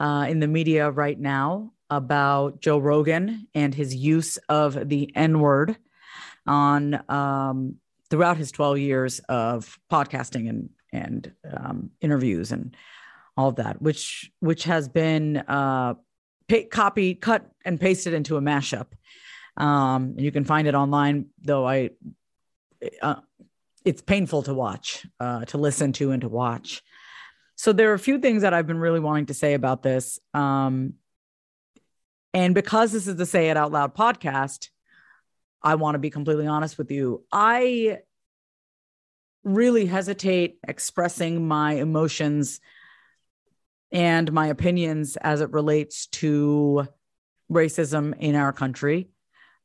uh, 0.00 0.26
in 0.28 0.40
the 0.40 0.48
media 0.48 0.90
right 0.90 1.18
now 1.18 1.72
about 1.90 2.60
Joe 2.60 2.78
Rogan 2.78 3.48
and 3.54 3.74
his 3.74 3.94
use 3.94 4.36
of 4.48 4.88
the 4.88 5.14
N 5.14 5.40
word 5.40 5.76
on 6.46 7.02
um, 7.08 7.76
throughout 8.10 8.36
his 8.36 8.52
12 8.52 8.78
years 8.78 9.18
of 9.28 9.78
podcasting 9.90 10.48
and 10.48 10.70
and 10.92 11.32
um, 11.52 11.90
interviews 12.00 12.52
and 12.52 12.76
all 13.36 13.48
of 13.48 13.56
that, 13.56 13.82
which 13.82 14.30
which 14.40 14.64
has 14.64 14.88
been 14.88 15.38
uh, 15.38 15.94
pay, 16.48 16.64
copied, 16.64 17.20
cut, 17.20 17.50
and 17.64 17.80
pasted 17.80 18.14
into 18.14 18.36
a 18.36 18.40
mashup. 18.40 18.86
Um, 19.56 20.14
you 20.18 20.30
can 20.30 20.44
find 20.44 20.68
it 20.68 20.74
online, 20.74 21.26
though 21.42 21.66
I 21.66 21.90
uh, 23.02 23.16
it's 23.84 24.02
painful 24.02 24.44
to 24.44 24.54
watch, 24.54 25.06
uh, 25.20 25.44
to 25.46 25.58
listen 25.58 25.92
to, 25.94 26.12
and 26.12 26.22
to 26.22 26.28
watch. 26.28 26.82
So 27.56 27.72
there 27.72 27.90
are 27.90 27.94
a 27.94 27.98
few 27.98 28.18
things 28.18 28.42
that 28.42 28.52
I've 28.52 28.66
been 28.66 28.78
really 28.78 29.00
wanting 29.00 29.26
to 29.26 29.34
say 29.34 29.54
about 29.54 29.82
this. 29.82 30.18
Um, 30.32 30.94
and 32.32 32.54
because 32.54 32.92
this 32.92 33.06
is 33.06 33.16
the 33.16 33.26
Say 33.26 33.50
It 33.50 33.56
Out 33.56 33.70
Loud 33.70 33.94
podcast, 33.94 34.68
I 35.62 35.76
want 35.76 35.94
to 35.94 36.00
be 36.00 36.10
completely 36.10 36.46
honest 36.46 36.76
with 36.76 36.90
you. 36.90 37.24
I 37.32 37.98
really 39.44 39.86
hesitate 39.86 40.58
expressing 40.66 41.46
my 41.46 41.74
emotions 41.74 42.60
and 43.92 44.32
my 44.32 44.48
opinions 44.48 45.16
as 45.16 45.40
it 45.40 45.52
relates 45.52 46.06
to 46.06 46.88
racism 47.50 48.14
in 48.18 48.34
our 48.34 48.52
country. 48.52 49.10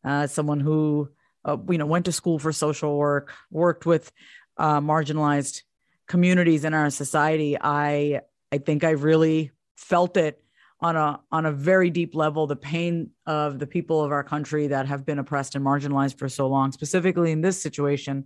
Uh, 0.03 0.27
someone 0.27 0.59
who, 0.59 1.09
uh, 1.43 1.57
you 1.69 1.77
know, 1.77 1.85
went 1.85 2.05
to 2.05 2.11
school 2.11 2.37
for 2.37 2.51
social 2.53 2.95
work, 2.97 3.33
worked 3.49 3.85
with 3.85 4.11
uh, 4.57 4.79
marginalized 4.79 5.63
communities 6.09 6.65
in 6.65 6.73
our 6.73 6.89
society, 6.89 7.55
I 7.59 8.21
I 8.51 8.57
think 8.57 8.83
I 8.83 8.91
really 8.91 9.51
felt 9.77 10.17
it 10.17 10.43
on 10.81 10.97
a 10.97 11.21
on 11.31 11.45
a 11.45 11.51
very 11.51 11.89
deep 11.89 12.15
level 12.15 12.47
the 12.47 12.55
pain 12.55 13.11
of 13.25 13.59
the 13.59 13.67
people 13.67 14.03
of 14.03 14.11
our 14.11 14.23
country 14.23 14.67
that 14.67 14.87
have 14.87 15.05
been 15.05 15.19
oppressed 15.19 15.55
and 15.55 15.63
marginalized 15.63 16.17
for 16.17 16.27
so 16.27 16.47
long. 16.47 16.71
Specifically 16.73 17.31
in 17.31 17.41
this 17.41 17.61
situation 17.61 18.25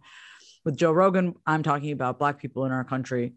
with 0.66 0.78
Joe 0.78 0.92
Rogan 0.92 1.36
I'm 1.46 1.62
talking 1.62 1.92
about 1.92 2.18
black 2.18 2.40
people 2.40 2.66
in 2.66 2.72
our 2.72 2.86
country. 2.86 3.34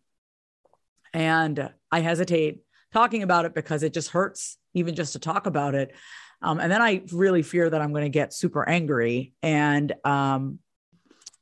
And 1.13 1.71
I 1.91 2.01
hesitate 2.01 2.63
talking 2.93 3.23
about 3.23 3.47
it 3.47 3.55
because 3.55 3.83
it 3.83 3.93
just 3.93 4.11
hurts 4.11 4.59
even 4.75 4.95
just 4.95 5.15
to 5.15 5.19
talk 5.19 5.47
about 5.47 5.75
it. 5.75 5.95
Um, 6.43 6.61
and 6.61 6.71
then 6.71 6.83
I 6.83 7.03
really 7.13 7.43
fear 7.43 7.69
that 7.69 7.81
I'm 7.81 7.93
going 7.93 8.05
to 8.05 8.11
get 8.11 8.35
super 8.35 8.69
angry 8.69 9.33
and 9.43 9.93
um, 10.05 10.59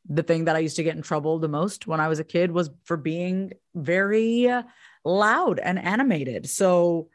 the 0.09 0.23
thing 0.23 0.45
that 0.45 0.57
I 0.57 0.61
used 0.61 0.77
to 0.77 0.83
get 0.83 0.97
in 0.97 1.03
trouble 1.03 1.39
the 1.39 1.49
most 1.49 1.87
when 1.87 2.01
I 2.01 2.09
was 2.09 2.19
a 2.19 2.25
kid 2.25 2.51
was 2.51 2.71
for 2.85 2.97
being 2.97 3.53
very 3.75 4.51
loud 5.05 5.59
and 5.59 5.79
animated. 5.79 6.49
So, 6.49 7.09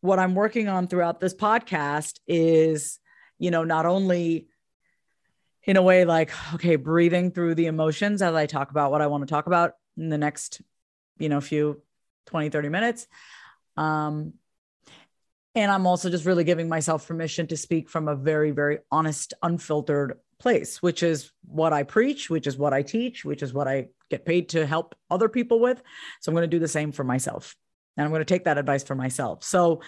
what 0.00 0.18
I'm 0.18 0.34
working 0.34 0.68
on 0.68 0.86
throughout 0.86 1.20
this 1.20 1.34
podcast 1.34 2.20
is, 2.26 3.00
you 3.38 3.50
know, 3.50 3.64
not 3.64 3.86
only 3.86 4.46
in 5.64 5.76
a 5.76 5.82
way 5.82 6.04
like, 6.04 6.30
okay, 6.54 6.76
breathing 6.76 7.32
through 7.32 7.54
the 7.56 7.66
emotions 7.66 8.22
as 8.22 8.34
I 8.34 8.46
talk 8.46 8.70
about 8.70 8.90
what 8.90 9.02
I 9.02 9.08
want 9.08 9.26
to 9.26 9.30
talk 9.30 9.46
about 9.46 9.72
in 9.96 10.08
the 10.08 10.18
next, 10.18 10.60
you 11.18 11.28
know, 11.28 11.40
few 11.40 11.82
20, 12.26 12.50
30 12.50 12.68
minutes. 12.68 13.06
Um, 13.76 14.34
and 15.54 15.72
I'm 15.72 15.86
also 15.86 16.10
just 16.10 16.26
really 16.26 16.44
giving 16.44 16.68
myself 16.68 17.08
permission 17.08 17.46
to 17.48 17.56
speak 17.56 17.88
from 17.88 18.08
a 18.08 18.14
very, 18.14 18.50
very 18.50 18.78
honest, 18.92 19.32
unfiltered 19.42 20.18
place, 20.38 20.82
which 20.82 21.02
is 21.02 21.32
what 21.46 21.72
I 21.72 21.82
preach, 21.82 22.28
which 22.30 22.46
is 22.46 22.56
what 22.56 22.72
I 22.72 22.82
teach, 22.82 23.24
which 23.24 23.42
is 23.42 23.52
what 23.52 23.68
I 23.68 23.88
get 24.10 24.24
paid 24.24 24.50
to 24.50 24.66
help 24.66 24.94
other 25.10 25.28
people 25.28 25.60
with. 25.60 25.82
So 26.20 26.30
I'm 26.30 26.34
going 26.34 26.48
to 26.48 26.56
do 26.56 26.60
the 26.60 26.68
same 26.68 26.92
for 26.92 27.04
myself. 27.04 27.56
And 27.96 28.04
I'm 28.04 28.10
going 28.10 28.20
to 28.20 28.26
take 28.26 28.44
that 28.44 28.58
advice 28.58 28.84
for 28.84 28.94
myself. 28.94 29.42
So 29.42 29.80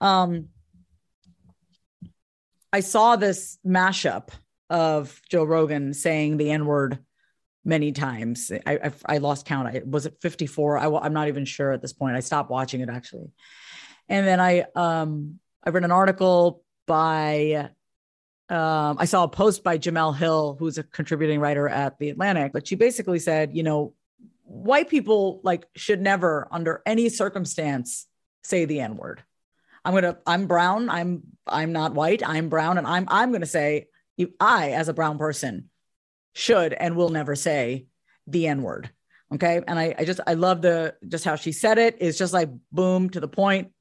um, 0.00 0.48
I 2.72 2.80
saw 2.80 3.16
this 3.16 3.58
mashup 3.66 4.28
of 4.70 5.20
Joe 5.28 5.44
Rogan 5.44 5.92
saying 5.92 6.36
the 6.36 6.50
N 6.50 6.66
word 6.66 6.98
many 7.64 7.90
times. 7.90 8.52
I, 8.64 8.76
I, 8.76 8.92
I, 9.06 9.18
lost 9.18 9.46
count. 9.46 9.66
I 9.66 9.82
was 9.84 10.06
it 10.06 10.16
54. 10.22 10.78
I, 10.78 10.86
I'm 10.86 11.12
not 11.12 11.28
even 11.28 11.44
sure 11.44 11.72
at 11.72 11.82
this 11.82 11.92
point. 11.92 12.16
I 12.16 12.20
stopped 12.20 12.50
watching 12.50 12.80
it 12.80 12.88
actually. 12.88 13.32
And 14.08 14.24
then 14.26 14.40
I, 14.40 14.66
um, 14.76 15.40
I 15.64 15.70
read 15.70 15.84
an 15.84 15.90
article 15.90 16.62
by 16.86 17.70
um, 18.48 18.96
I 18.98 19.04
saw 19.06 19.24
a 19.24 19.28
post 19.28 19.64
by 19.64 19.78
Jemele 19.78 20.16
Hill, 20.16 20.56
who's 20.58 20.78
a 20.78 20.82
contributing 20.82 21.40
writer 21.40 21.68
at 21.68 21.98
The 21.98 22.10
Atlantic, 22.10 22.52
but 22.52 22.66
she 22.66 22.76
basically 22.76 23.18
said, 23.18 23.56
you 23.56 23.62
know, 23.62 23.94
white 24.44 24.88
people 24.88 25.40
like 25.42 25.66
should 25.74 26.00
never, 26.00 26.46
under 26.50 26.82
any 26.86 27.08
circumstance, 27.08 28.06
say 28.44 28.64
the 28.64 28.80
N 28.80 28.96
word. 28.96 29.22
I'm 29.84 29.94
gonna, 29.94 30.18
I'm 30.26 30.46
brown, 30.46 30.88
I'm, 30.88 31.22
I'm 31.46 31.72
not 31.72 31.94
white, 31.94 32.22
I'm 32.26 32.48
brown, 32.48 32.78
and 32.78 32.86
I'm, 32.86 33.06
I'm 33.08 33.32
gonna 33.32 33.46
say, 33.46 33.86
I, 34.40 34.70
as 34.72 34.88
a 34.88 34.94
brown 34.94 35.18
person, 35.18 35.70
should 36.32 36.72
and 36.72 36.96
will 36.96 37.08
never 37.08 37.34
say 37.34 37.86
the 38.26 38.46
N 38.46 38.62
word. 38.62 38.90
Okay, 39.34 39.60
and 39.66 39.78
I, 39.78 39.94
I 39.98 40.04
just, 40.04 40.20
I 40.24 40.34
love 40.34 40.62
the 40.62 40.94
just 41.08 41.24
how 41.24 41.34
she 41.34 41.50
said 41.50 41.78
it. 41.78 41.96
It's 41.98 42.18
just 42.18 42.32
like 42.32 42.48
boom 42.70 43.10
to 43.10 43.20
the 43.20 43.26
point 43.26 43.72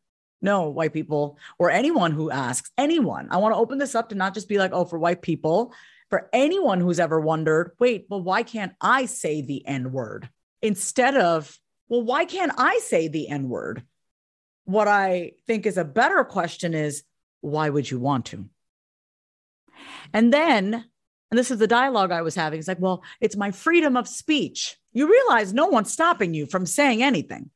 no, 0.45 0.69
white 0.69 0.93
people 0.93 1.37
or 1.59 1.69
anyone 1.69 2.11
who 2.11 2.31
asks, 2.31 2.71
anyone. 2.77 3.27
I 3.31 3.37
want 3.37 3.53
to 3.53 3.59
open 3.59 3.77
this 3.77 3.95
up 3.95 4.09
to 4.09 4.15
not 4.15 4.33
just 4.33 4.47
be 4.47 4.57
like, 4.57 4.71
oh, 4.71 4.85
for 4.85 4.97
white 4.97 5.21
people, 5.21 5.73
for 6.09 6.29
anyone 6.31 6.79
who's 6.79 6.99
ever 6.99 7.19
wondered, 7.19 7.71
wait, 7.79 8.05
well, 8.09 8.21
why 8.21 8.43
can't 8.43 8.73
I 8.79 9.07
say 9.07 9.41
the 9.41 9.67
N 9.67 9.91
word 9.91 10.29
instead 10.61 11.17
of, 11.17 11.59
well, 11.89 12.03
why 12.03 12.25
can't 12.25 12.53
I 12.57 12.79
say 12.79 13.09
the 13.09 13.27
N 13.27 13.49
word? 13.49 13.83
What 14.63 14.87
I 14.87 15.33
think 15.47 15.65
is 15.65 15.77
a 15.77 15.83
better 15.83 16.23
question 16.23 16.73
is, 16.73 17.03
why 17.41 17.69
would 17.69 17.89
you 17.89 17.99
want 17.99 18.27
to? 18.27 18.49
And 20.13 20.33
then, 20.33 20.73
and 21.31 21.37
this 21.37 21.51
is 21.51 21.57
the 21.57 21.67
dialogue 21.67 22.11
I 22.11 22.21
was 22.21 22.35
having, 22.35 22.59
it's 22.59 22.67
like, 22.67 22.79
well, 22.79 23.03
it's 23.19 23.35
my 23.35 23.51
freedom 23.51 23.97
of 23.97 24.07
speech. 24.07 24.77
You 24.93 25.11
realize 25.11 25.53
no 25.53 25.67
one's 25.67 25.91
stopping 25.91 26.33
you 26.33 26.45
from 26.45 26.65
saying 26.65 27.03
anything. 27.03 27.49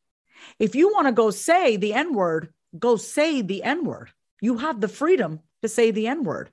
If 0.57 0.75
you 0.75 0.91
want 0.91 1.07
to 1.07 1.13
go 1.13 1.31
say 1.31 1.77
the 1.77 1.93
N 1.93 2.13
word, 2.13 2.53
go 2.77 2.95
say 2.95 3.41
the 3.41 3.63
N 3.63 3.85
word. 3.85 4.11
You 4.41 4.57
have 4.57 4.81
the 4.81 4.87
freedom 4.87 5.39
to 5.61 5.67
say 5.67 5.91
the 5.91 6.07
N 6.07 6.23
word. 6.23 6.51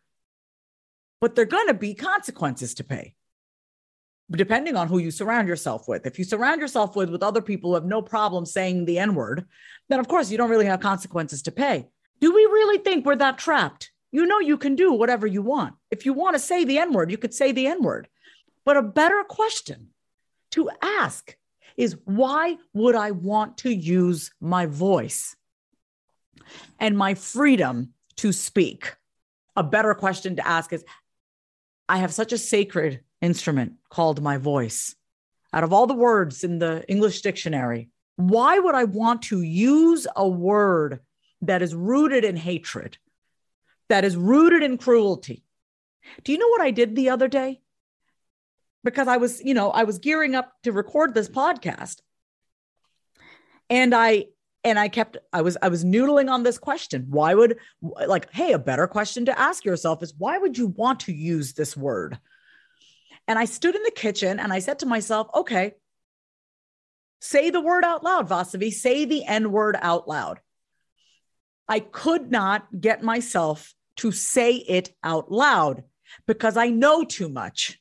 But 1.21 1.35
there 1.35 1.45
are 1.45 1.47
going 1.47 1.69
to 1.69 1.75
be 1.75 1.95
consequences 1.95 2.75
to 2.75 2.85
pay, 2.85 3.15
depending 4.31 4.77
on 4.77 4.89
who 4.89 4.99
you 4.99 5.11
surround 5.11 5.49
yourself 5.49 5.89
with. 5.89 6.07
If 6.07 6.19
you 6.19 6.25
surround 6.25 6.61
yourself 6.61 6.95
with, 6.95 7.11
with 7.11 7.23
other 7.23 7.41
people 7.41 7.71
who 7.71 7.75
have 7.75 7.85
no 7.85 8.03
problem 8.03 8.45
saying 8.45 8.85
the 8.85 8.99
N 8.99 9.15
word, 9.15 9.47
then 9.89 10.01
of 10.01 10.09
course 10.09 10.31
you 10.31 10.39
don't 10.39 10.51
really 10.51 10.67
have 10.67 10.81
consequences 10.81 11.43
to 11.43 11.53
pay. 11.53 11.89
Do 12.21 12.35
we 12.35 12.43
really 12.45 12.79
think 12.79 13.05
we're 13.05 13.17
that 13.17 13.39
trapped? 13.39 13.91
You 14.13 14.27
know, 14.27 14.41
you 14.41 14.57
can 14.57 14.77
do 14.77 14.93
whatever 14.93 15.27
you 15.27 15.43
want. 15.43 15.75
If 15.91 16.07
you 16.07 16.13
want 16.13 16.35
to 16.35 16.41
say 16.41 16.65
the 16.65 16.79
N 16.79 16.93
word, 16.93 17.11
you 17.11 17.19
could 17.19 17.35
say 17.35 17.53
the 17.53 17.67
N 17.67 17.83
word. 17.83 18.09
But 18.65 18.77
a 18.77 18.83
better 18.83 19.23
question 19.25 19.89
to 20.53 20.71
ask 20.83 21.37
is 21.77 21.97
why 22.05 22.57
would 22.73 22.95
I 22.95 23.11
want 23.11 23.59
to 23.59 23.71
use 23.71 24.33
my 24.41 24.67
voice? 24.67 25.37
And 26.79 26.97
my 26.97 27.15
freedom 27.15 27.93
to 28.17 28.33
speak. 28.33 28.95
A 29.57 29.63
better 29.63 29.95
question 29.95 30.37
to 30.37 30.47
ask 30.47 30.73
is 30.73 30.85
I 31.89 31.99
have 31.99 32.13
such 32.13 32.33
a 32.33 32.39
sacred 32.39 33.01
instrument 33.21 33.75
called 33.89 34.23
my 34.23 34.37
voice. 34.37 34.95
Out 35.53 35.65
of 35.65 35.73
all 35.73 35.87
the 35.87 35.95
words 35.95 36.45
in 36.45 36.59
the 36.59 36.85
English 36.89 37.23
dictionary, 37.23 37.89
why 38.17 38.59
would 38.59 38.75
I 38.75 38.85
want 38.85 39.23
to 39.23 39.43
use 39.43 40.07
a 40.17 40.29
word 40.29 41.01
that 41.43 41.63
is 41.63 41.75
rooted 41.75 42.25
in 42.25 42.37
hatred, 42.37 42.99
that 43.89 44.05
is 44.05 44.17
rooted 44.17 44.63
in 44.63 44.79
cruelty. 44.79 45.45
Do 46.25 46.33
you 46.33 46.39
know 46.39 46.49
what 46.49 46.61
I 46.61 46.71
did 46.71 46.95
the 46.95 47.11
other 47.11 47.29
day? 47.29 47.61
Because 48.85 49.09
I 49.09 49.17
was, 49.17 49.43
you 49.43 49.55
know, 49.55 49.71
I 49.71 49.85
was 49.85 49.99
gearing 49.99 50.35
up 50.35 50.53
to 50.63 50.73
record 50.73 51.15
this 51.15 51.29
podcast. 51.29 52.01
And 53.69 53.95
I 53.95 54.27
and 54.67 54.81
I 54.81 54.89
kept 54.89 55.17
I 55.33 55.43
was 55.43 55.57
I 55.63 55.69
was 55.69 55.85
noodling 55.85 56.29
on 56.29 56.43
this 56.43 56.59
question. 56.59 57.07
Why 57.09 57.35
would 57.35 57.59
like 57.81 58.31
hey, 58.33 58.53
a 58.53 58.59
better 58.59 58.89
question 58.89 59.25
to 59.27 59.39
ask 59.39 59.65
yourself 59.65 60.03
is 60.03 60.13
why 60.19 60.37
would 60.39 60.59
you 60.59 60.67
want 60.67 61.01
to 61.01 61.13
use 61.13 61.53
this 61.53 61.77
word? 61.77 62.19
And 63.29 63.39
I 63.39 63.45
stood 63.45 63.77
in 63.77 63.83
the 63.85 63.93
kitchen 63.93 64.41
and 64.41 64.53
I 64.53 64.59
said 64.59 64.81
to 64.81 64.87
myself, 64.87 65.29
okay, 65.35 65.75
say 67.21 67.51
the 67.51 67.61
word 67.61 67.85
out 67.85 68.03
loud, 68.03 68.29
Vasavi, 68.29 68.73
say 68.73 69.05
the 69.05 69.25
N 69.25 69.53
word 69.53 69.77
out 69.81 70.09
loud. 70.09 70.41
I 71.69 71.79
could 71.79 72.33
not 72.33 72.67
get 72.79 73.05
myself 73.05 73.73
to 73.99 74.11
say 74.11 74.57
it 74.57 74.93
out 75.05 75.31
loud 75.31 75.85
because 76.27 76.57
I 76.57 76.71
know 76.71 77.05
too 77.05 77.29
much. 77.29 77.81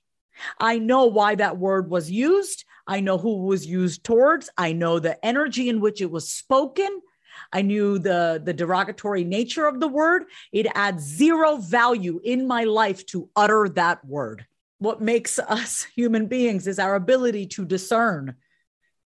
I 0.59 0.77
know 0.77 1.05
why 1.05 1.33
that 1.35 1.57
word 1.57 1.89
was 1.89 2.11
used. 2.11 2.63
I 2.87 2.99
know 2.99 3.17
who 3.17 3.45
was 3.45 3.65
used 3.65 4.03
towards. 4.03 4.49
I 4.57 4.73
know 4.73 4.99
the 4.99 5.23
energy 5.25 5.69
in 5.69 5.79
which 5.81 6.01
it 6.01 6.11
was 6.11 6.29
spoken. 6.29 7.01
I 7.51 7.61
knew 7.61 7.99
the, 7.99 8.41
the 8.43 8.53
derogatory 8.53 9.23
nature 9.23 9.65
of 9.65 9.79
the 9.79 9.87
word. 9.87 10.25
It 10.51 10.67
adds 10.73 11.03
zero 11.03 11.57
value 11.57 12.19
in 12.23 12.47
my 12.47 12.63
life 12.63 13.05
to 13.07 13.29
utter 13.35 13.69
that 13.69 14.05
word. 14.05 14.45
What 14.79 15.01
makes 15.01 15.39
us 15.39 15.83
human 15.95 16.27
beings 16.27 16.67
is 16.67 16.79
our 16.79 16.95
ability 16.95 17.47
to 17.47 17.65
discern. 17.65 18.35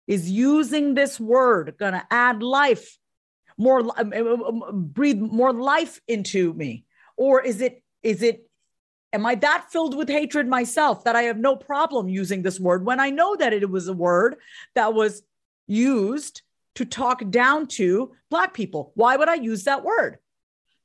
Is 0.07 0.29
using 0.29 0.93
this 0.93 1.19
word 1.19 1.75
going 1.79 1.93
to 1.93 2.05
add 2.11 2.43
life, 2.43 2.97
more 3.57 3.79
um, 3.79 4.13
um, 4.13 4.43
um, 4.43 4.85
breathe 4.93 5.17
more 5.17 5.51
life 5.51 5.99
into 6.07 6.53
me, 6.53 6.85
or 7.17 7.41
is 7.41 7.59
it 7.59 7.81
is 8.03 8.21
it 8.21 8.47
am 9.15 9.25
I 9.25 9.35
that 9.35 9.71
filled 9.71 9.95
with 9.95 10.09
hatred 10.09 10.47
myself 10.47 11.03
that 11.05 11.15
I 11.15 11.23
have 11.23 11.37
no 11.37 11.55
problem 11.55 12.07
using 12.07 12.43
this 12.43 12.59
word 12.59 12.85
when 12.85 12.99
I 12.99 13.09
know 13.09 13.35
that 13.35 13.53
it 13.53 13.69
was 13.69 13.87
a 13.87 13.93
word 13.93 14.35
that 14.75 14.93
was 14.93 15.23
used 15.67 16.43
to 16.75 16.85
talk 16.85 17.29
down 17.31 17.67
to 17.67 18.11
Black 18.29 18.53
people? 18.53 18.91
Why 18.95 19.17
would 19.17 19.29
I 19.29 19.35
use 19.35 19.63
that 19.63 19.83
word? 19.83 20.19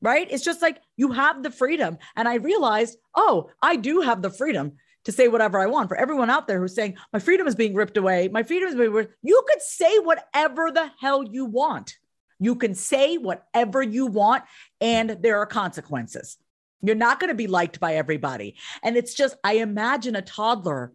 right? 0.00 0.26
It's 0.30 0.44
just 0.44 0.62
like 0.62 0.80
you 0.96 1.12
have 1.12 1.42
the 1.42 1.50
freedom. 1.50 1.98
And 2.16 2.28
I 2.28 2.36
realized, 2.36 2.98
oh, 3.14 3.50
I 3.62 3.76
do 3.76 4.00
have 4.00 4.22
the 4.22 4.30
freedom 4.30 4.72
to 5.04 5.12
say 5.12 5.28
whatever 5.28 5.58
I 5.58 5.66
want. 5.66 5.88
For 5.88 5.96
everyone 5.96 6.30
out 6.30 6.46
there 6.46 6.60
who's 6.60 6.74
saying, 6.74 6.96
my 7.12 7.18
freedom 7.18 7.46
is 7.46 7.54
being 7.54 7.74
ripped 7.74 7.96
away, 7.96 8.28
my 8.28 8.42
freedom 8.42 8.68
is 8.68 8.74
being 8.74 8.92
ripped, 8.92 9.14
you 9.22 9.42
could 9.48 9.62
say 9.62 9.98
whatever 9.98 10.70
the 10.70 10.90
hell 11.00 11.22
you 11.24 11.44
want. 11.44 11.96
You 12.38 12.54
can 12.54 12.74
say 12.74 13.18
whatever 13.18 13.82
you 13.82 14.06
want, 14.06 14.44
and 14.80 15.10
there 15.20 15.38
are 15.38 15.46
consequences. 15.46 16.38
You're 16.82 16.94
not 16.94 17.20
going 17.20 17.28
to 17.28 17.34
be 17.34 17.46
liked 17.46 17.80
by 17.80 17.94
everybody. 17.94 18.56
And 18.82 18.96
it's 18.96 19.14
just, 19.14 19.36
I 19.44 19.54
imagine 19.54 20.16
a 20.16 20.22
toddler 20.22 20.92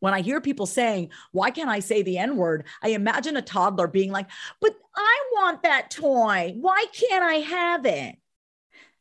when 0.00 0.14
I 0.14 0.20
hear 0.20 0.40
people 0.40 0.66
saying, 0.66 1.10
Why 1.30 1.50
can't 1.50 1.70
I 1.70 1.78
say 1.78 2.02
the 2.02 2.18
N 2.18 2.36
word? 2.36 2.66
I 2.82 2.88
imagine 2.88 3.36
a 3.36 3.42
toddler 3.42 3.86
being 3.86 4.10
like, 4.10 4.28
But 4.60 4.74
I 4.96 5.22
want 5.32 5.62
that 5.62 5.90
toy. 5.90 6.54
Why 6.56 6.86
can't 6.92 7.24
I 7.24 7.34
have 7.34 7.86
it? 7.86 8.16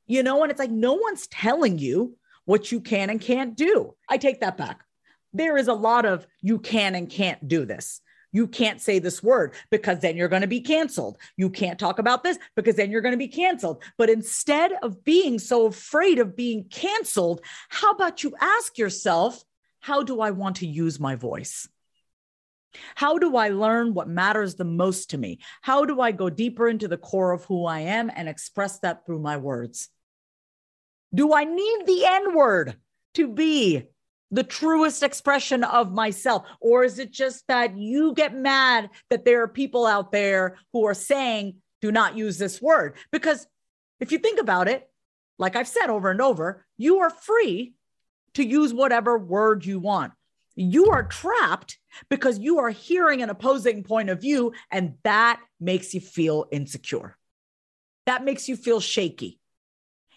You 0.06 0.24
know, 0.24 0.44
and 0.44 0.52
it's 0.52 0.60
like, 0.60 0.72
no 0.72 0.94
one's 0.94 1.28
telling 1.28 1.80
you 1.80 2.18
what 2.46 2.72
you 2.72 2.82
can 2.82 3.10
and 3.10 3.22
can't 3.22 3.56
do. 3.56 3.96
I 4.10 4.18
take 4.18 4.42
that 4.42 4.58
back. 4.58 4.84
There 5.34 5.58
is 5.58 5.70
a 5.70 5.74
lot 5.74 6.06
of 6.06 6.28
you 6.42 6.60
can 6.60 6.96
and 6.96 7.10
can't 7.10 7.48
do 7.48 7.66
this. 7.66 8.02
You 8.32 8.48
can't 8.48 8.82
say 8.82 9.00
this 9.00 9.22
word 9.22 9.54
because 9.70 10.00
then 10.00 10.16
you're 10.16 10.30
going 10.30 10.42
to 10.42 10.48
be 10.48 10.62
canceled. 10.62 11.18
You 11.36 11.50
can't 11.50 11.80
talk 11.80 12.00
about 12.00 12.24
this 12.24 12.38
because 12.56 12.76
then 12.76 12.92
you're 12.92 13.02
going 13.02 13.14
to 13.14 13.18
be 13.18 13.28
canceled. 13.28 13.84
But 13.98 14.10
instead 14.10 14.74
of 14.82 15.04
being 15.04 15.38
so 15.38 15.66
afraid 15.66 16.20
of 16.20 16.36
being 16.36 16.66
canceled, 16.66 17.42
how 17.70 17.92
about 17.92 18.24
you 18.24 18.34
ask 18.40 18.78
yourself, 18.78 19.44
how 19.80 20.04
do 20.04 20.22
I 20.22 20.32
want 20.32 20.58
to 20.58 20.68
use 20.68 21.00
my 21.00 21.16
voice? 21.16 21.68
How 22.96 23.18
do 23.18 23.36
I 23.36 23.50
learn 23.50 23.94
what 23.94 24.08
matters 24.08 24.56
the 24.56 24.64
most 24.64 25.10
to 25.10 25.18
me? 25.18 25.40
How 25.62 25.86
do 25.86 26.00
I 26.00 26.12
go 26.12 26.30
deeper 26.30 26.70
into 26.70 26.88
the 26.88 26.98
core 26.98 27.32
of 27.34 27.44
who 27.46 27.66
I 27.66 27.82
am 27.82 28.10
and 28.16 28.30
express 28.30 28.80
that 28.80 29.06
through 29.06 29.20
my 29.20 29.38
words? 29.38 29.90
Do 31.14 31.34
I 31.34 31.44
need 31.44 31.86
the 31.86 32.06
N 32.06 32.36
word 32.36 32.78
to 33.16 33.28
be 33.28 33.88
the 34.32 34.44
truest 34.44 35.04
expression 35.04 35.64
of 35.64 35.92
myself? 35.92 36.46
Or 36.60 36.84
is 36.84 37.00
it 37.00 37.12
just 37.12 37.46
that 37.48 37.78
you 37.78 38.14
get 38.14 38.34
mad 38.34 38.90
that 39.10 39.26
there 39.26 39.44
are 39.44 39.48
people 39.48 39.86
out 39.86 40.12
there 40.12 40.58
who 40.74 40.86
are 40.88 40.94
saying, 40.94 41.56
do 41.82 41.92
not 41.92 42.18
use 42.18 42.38
this 42.38 42.62
word? 42.62 42.96
Because 43.12 43.46
if 44.00 44.12
you 44.12 44.18
think 44.18 44.40
about 44.40 44.68
it, 44.68 44.90
like 45.38 45.56
I've 45.56 45.68
said 45.68 45.90
over 45.90 46.10
and 46.12 46.22
over, 46.22 46.66
you 46.78 47.00
are 47.00 47.10
free 47.10 47.74
to 48.36 48.46
use 48.46 48.74
whatever 48.74 49.18
word 49.18 49.66
you 49.66 49.80
want. 49.80 50.14
You 50.56 50.92
are 50.92 51.04
trapped 51.04 51.78
because 52.10 52.40
you 52.40 52.60
are 52.60 52.70
hearing 52.70 53.22
an 53.22 53.30
opposing 53.30 53.84
point 53.84 54.10
of 54.10 54.22
view, 54.22 54.54
and 54.72 54.96
that 55.04 55.42
makes 55.60 55.94
you 55.94 56.00
feel 56.00 56.46
insecure. 56.52 57.18
That 58.06 58.24
makes 58.24 58.48
you 58.48 58.56
feel 58.56 58.80
shaky. 58.80 59.41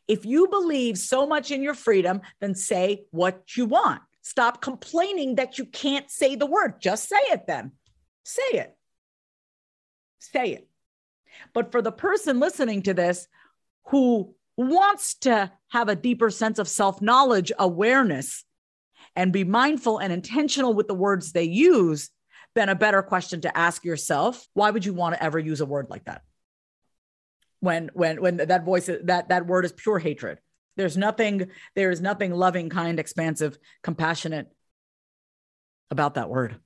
If 0.06 0.24
you 0.24 0.48
believe 0.48 0.98
so 0.98 1.26
much 1.26 1.50
in 1.50 1.62
your 1.62 1.74
freedom, 1.74 2.20
then 2.40 2.54
say 2.54 3.04
what 3.10 3.56
you 3.56 3.66
want. 3.66 4.02
Stop 4.22 4.62
complaining 4.62 5.36
that 5.36 5.58
you 5.58 5.66
can't 5.66 6.10
say 6.10 6.34
the 6.34 6.46
word. 6.46 6.80
Just 6.80 7.08
say 7.08 7.20
it 7.30 7.46
then. 7.46 7.72
Say 8.24 8.42
it. 8.52 8.76
Say 10.18 10.52
it. 10.52 10.68
But 11.52 11.72
for 11.72 11.82
the 11.82 11.92
person 11.92 12.40
listening 12.40 12.82
to 12.82 12.94
this 12.94 13.26
who 13.88 14.34
wants 14.56 15.14
to 15.14 15.52
have 15.68 15.88
a 15.88 15.96
deeper 15.96 16.30
sense 16.30 16.58
of 16.58 16.68
self 16.68 17.02
knowledge, 17.02 17.52
awareness, 17.58 18.44
and 19.16 19.32
be 19.32 19.44
mindful 19.44 19.98
and 19.98 20.12
intentional 20.12 20.74
with 20.74 20.88
the 20.88 20.94
words 20.94 21.32
they 21.32 21.44
use, 21.44 22.10
then 22.54 22.68
a 22.68 22.74
better 22.74 23.02
question 23.02 23.40
to 23.42 23.56
ask 23.56 23.84
yourself 23.84 24.46
why 24.54 24.70
would 24.70 24.84
you 24.84 24.94
want 24.94 25.14
to 25.14 25.22
ever 25.22 25.38
use 25.38 25.60
a 25.60 25.66
word 25.66 25.88
like 25.90 26.04
that? 26.04 26.22
When, 27.64 27.90
when, 27.94 28.20
when 28.20 28.36
that 28.36 28.64
voice, 28.64 28.90
that, 29.04 29.30
that 29.30 29.46
word 29.46 29.64
is 29.64 29.72
pure 29.72 29.98
hatred. 29.98 30.38
There's 30.76 30.98
nothing, 30.98 31.50
there 31.74 31.90
is 31.90 32.02
nothing 32.02 32.32
loving, 32.32 32.68
kind, 32.68 33.00
expansive, 33.00 33.56
compassionate 33.82 34.48
about 35.90 36.14
that 36.14 36.28
word. 36.28 36.60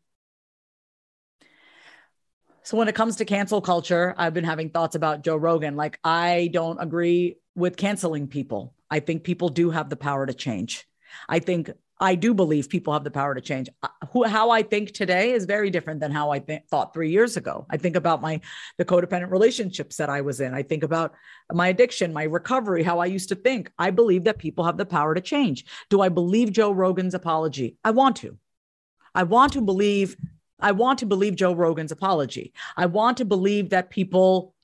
So 2.64 2.76
when 2.76 2.88
it 2.88 2.96
comes 2.96 3.16
to 3.16 3.24
cancel 3.24 3.60
culture, 3.60 4.12
I've 4.18 4.34
been 4.34 4.44
having 4.44 4.70
thoughts 4.70 4.96
about 4.96 5.22
Joe 5.22 5.36
Rogan. 5.36 5.76
Like, 5.76 6.00
I 6.02 6.50
don't 6.52 6.78
agree 6.80 7.36
with 7.54 7.76
canceling 7.76 8.26
people. 8.26 8.74
I 8.90 8.98
think 8.98 9.22
people 9.22 9.50
do 9.50 9.70
have 9.70 9.88
the 9.90 9.96
power 9.96 10.26
to 10.26 10.34
change. 10.34 10.84
I 11.28 11.38
think 11.38 11.70
I 12.00 12.14
do 12.14 12.32
believe 12.32 12.68
people 12.68 12.92
have 12.92 13.04
the 13.04 13.10
power 13.10 13.34
to 13.34 13.40
change. 13.40 13.68
Uh, 13.82 13.88
who, 14.12 14.24
how 14.24 14.50
I 14.50 14.62
think 14.62 14.92
today 14.92 15.32
is 15.32 15.44
very 15.46 15.68
different 15.70 16.00
than 16.00 16.12
how 16.12 16.30
I 16.30 16.38
th- 16.38 16.62
thought 16.70 16.94
three 16.94 17.10
years 17.10 17.36
ago. 17.36 17.66
I 17.70 17.76
think 17.76 17.96
about 17.96 18.22
my 18.22 18.40
the 18.76 18.84
codependent 18.84 19.30
relationships 19.30 19.96
that 19.96 20.08
I 20.08 20.20
was 20.20 20.40
in. 20.40 20.54
I 20.54 20.62
think 20.62 20.82
about 20.82 21.14
my 21.52 21.68
addiction, 21.68 22.12
my 22.12 22.24
recovery, 22.24 22.82
how 22.82 23.00
I 23.00 23.06
used 23.06 23.30
to 23.30 23.34
think. 23.34 23.72
I 23.78 23.90
believe 23.90 24.24
that 24.24 24.38
people 24.38 24.64
have 24.64 24.76
the 24.76 24.86
power 24.86 25.14
to 25.14 25.20
change. 25.20 25.64
Do 25.90 26.00
I 26.00 26.08
believe 26.08 26.52
Joe 26.52 26.70
Rogan's 26.70 27.14
apology? 27.14 27.76
I 27.84 27.90
want 27.90 28.16
to. 28.16 28.38
I 29.14 29.24
want 29.24 29.54
to 29.54 29.60
believe. 29.60 30.16
I 30.60 30.72
want 30.72 31.00
to 31.00 31.06
believe 31.06 31.36
Joe 31.36 31.54
Rogan's 31.54 31.92
apology. 31.92 32.52
I 32.76 32.86
want 32.86 33.18
to 33.18 33.24
believe 33.24 33.70
that 33.70 33.90
people 33.90 34.54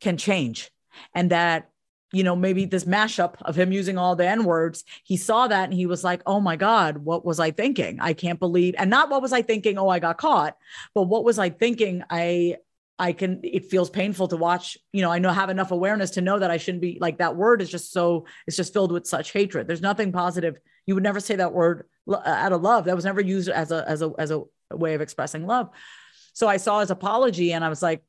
can 0.00 0.16
change 0.16 0.70
and 1.14 1.30
that 1.30 1.71
you 2.12 2.22
know, 2.22 2.36
maybe 2.36 2.66
this 2.66 2.84
mashup 2.84 3.36
of 3.42 3.56
him 3.56 3.72
using 3.72 3.96
all 3.96 4.14
the 4.14 4.28
N 4.28 4.44
words, 4.44 4.84
he 5.02 5.16
saw 5.16 5.48
that 5.48 5.64
and 5.64 5.74
he 5.74 5.86
was 5.86 6.04
like, 6.04 6.22
oh 6.26 6.40
my 6.40 6.56
God, 6.56 6.98
what 6.98 7.24
was 7.24 7.40
I 7.40 7.50
thinking? 7.50 7.98
I 8.00 8.12
can't 8.12 8.38
believe, 8.38 8.74
and 8.76 8.90
not 8.90 9.10
what 9.10 9.22
was 9.22 9.32
I 9.32 9.42
thinking? 9.42 9.78
Oh, 9.78 9.88
I 9.88 9.98
got 9.98 10.18
caught, 10.18 10.56
but 10.94 11.04
what 11.04 11.24
was 11.24 11.38
I 11.38 11.50
thinking? 11.50 12.02
I, 12.10 12.56
I 12.98 13.12
can, 13.12 13.40
it 13.42 13.70
feels 13.70 13.90
painful 13.90 14.28
to 14.28 14.36
watch, 14.36 14.76
you 14.92 15.00
know, 15.00 15.10
I 15.10 15.18
know 15.18 15.30
have 15.30 15.50
enough 15.50 15.70
awareness 15.70 16.10
to 16.10 16.20
know 16.20 16.38
that 16.38 16.50
I 16.50 16.58
shouldn't 16.58 16.82
be 16.82 16.98
like 17.00 17.18
that 17.18 17.34
word 17.34 17.62
is 17.62 17.70
just 17.70 17.92
so, 17.92 18.26
it's 18.46 18.56
just 18.56 18.72
filled 18.72 18.92
with 18.92 19.06
such 19.06 19.32
hatred. 19.32 19.66
There's 19.66 19.80
nothing 19.80 20.12
positive. 20.12 20.58
You 20.86 20.94
would 20.94 21.02
never 21.02 21.18
say 21.18 21.36
that 21.36 21.52
word 21.52 21.88
uh, 22.06 22.20
out 22.24 22.52
of 22.52 22.60
love. 22.60 22.84
That 22.84 22.94
was 22.94 23.06
never 23.06 23.20
used 23.20 23.48
as 23.48 23.72
a, 23.72 23.88
as 23.88 24.02
a, 24.02 24.12
as 24.18 24.30
a 24.30 24.42
way 24.70 24.94
of 24.94 25.00
expressing 25.00 25.46
love. 25.46 25.70
So 26.34 26.46
I 26.46 26.58
saw 26.58 26.80
his 26.80 26.90
apology 26.90 27.52
and 27.52 27.64
I 27.64 27.70
was 27.70 27.82
like, 27.82 28.04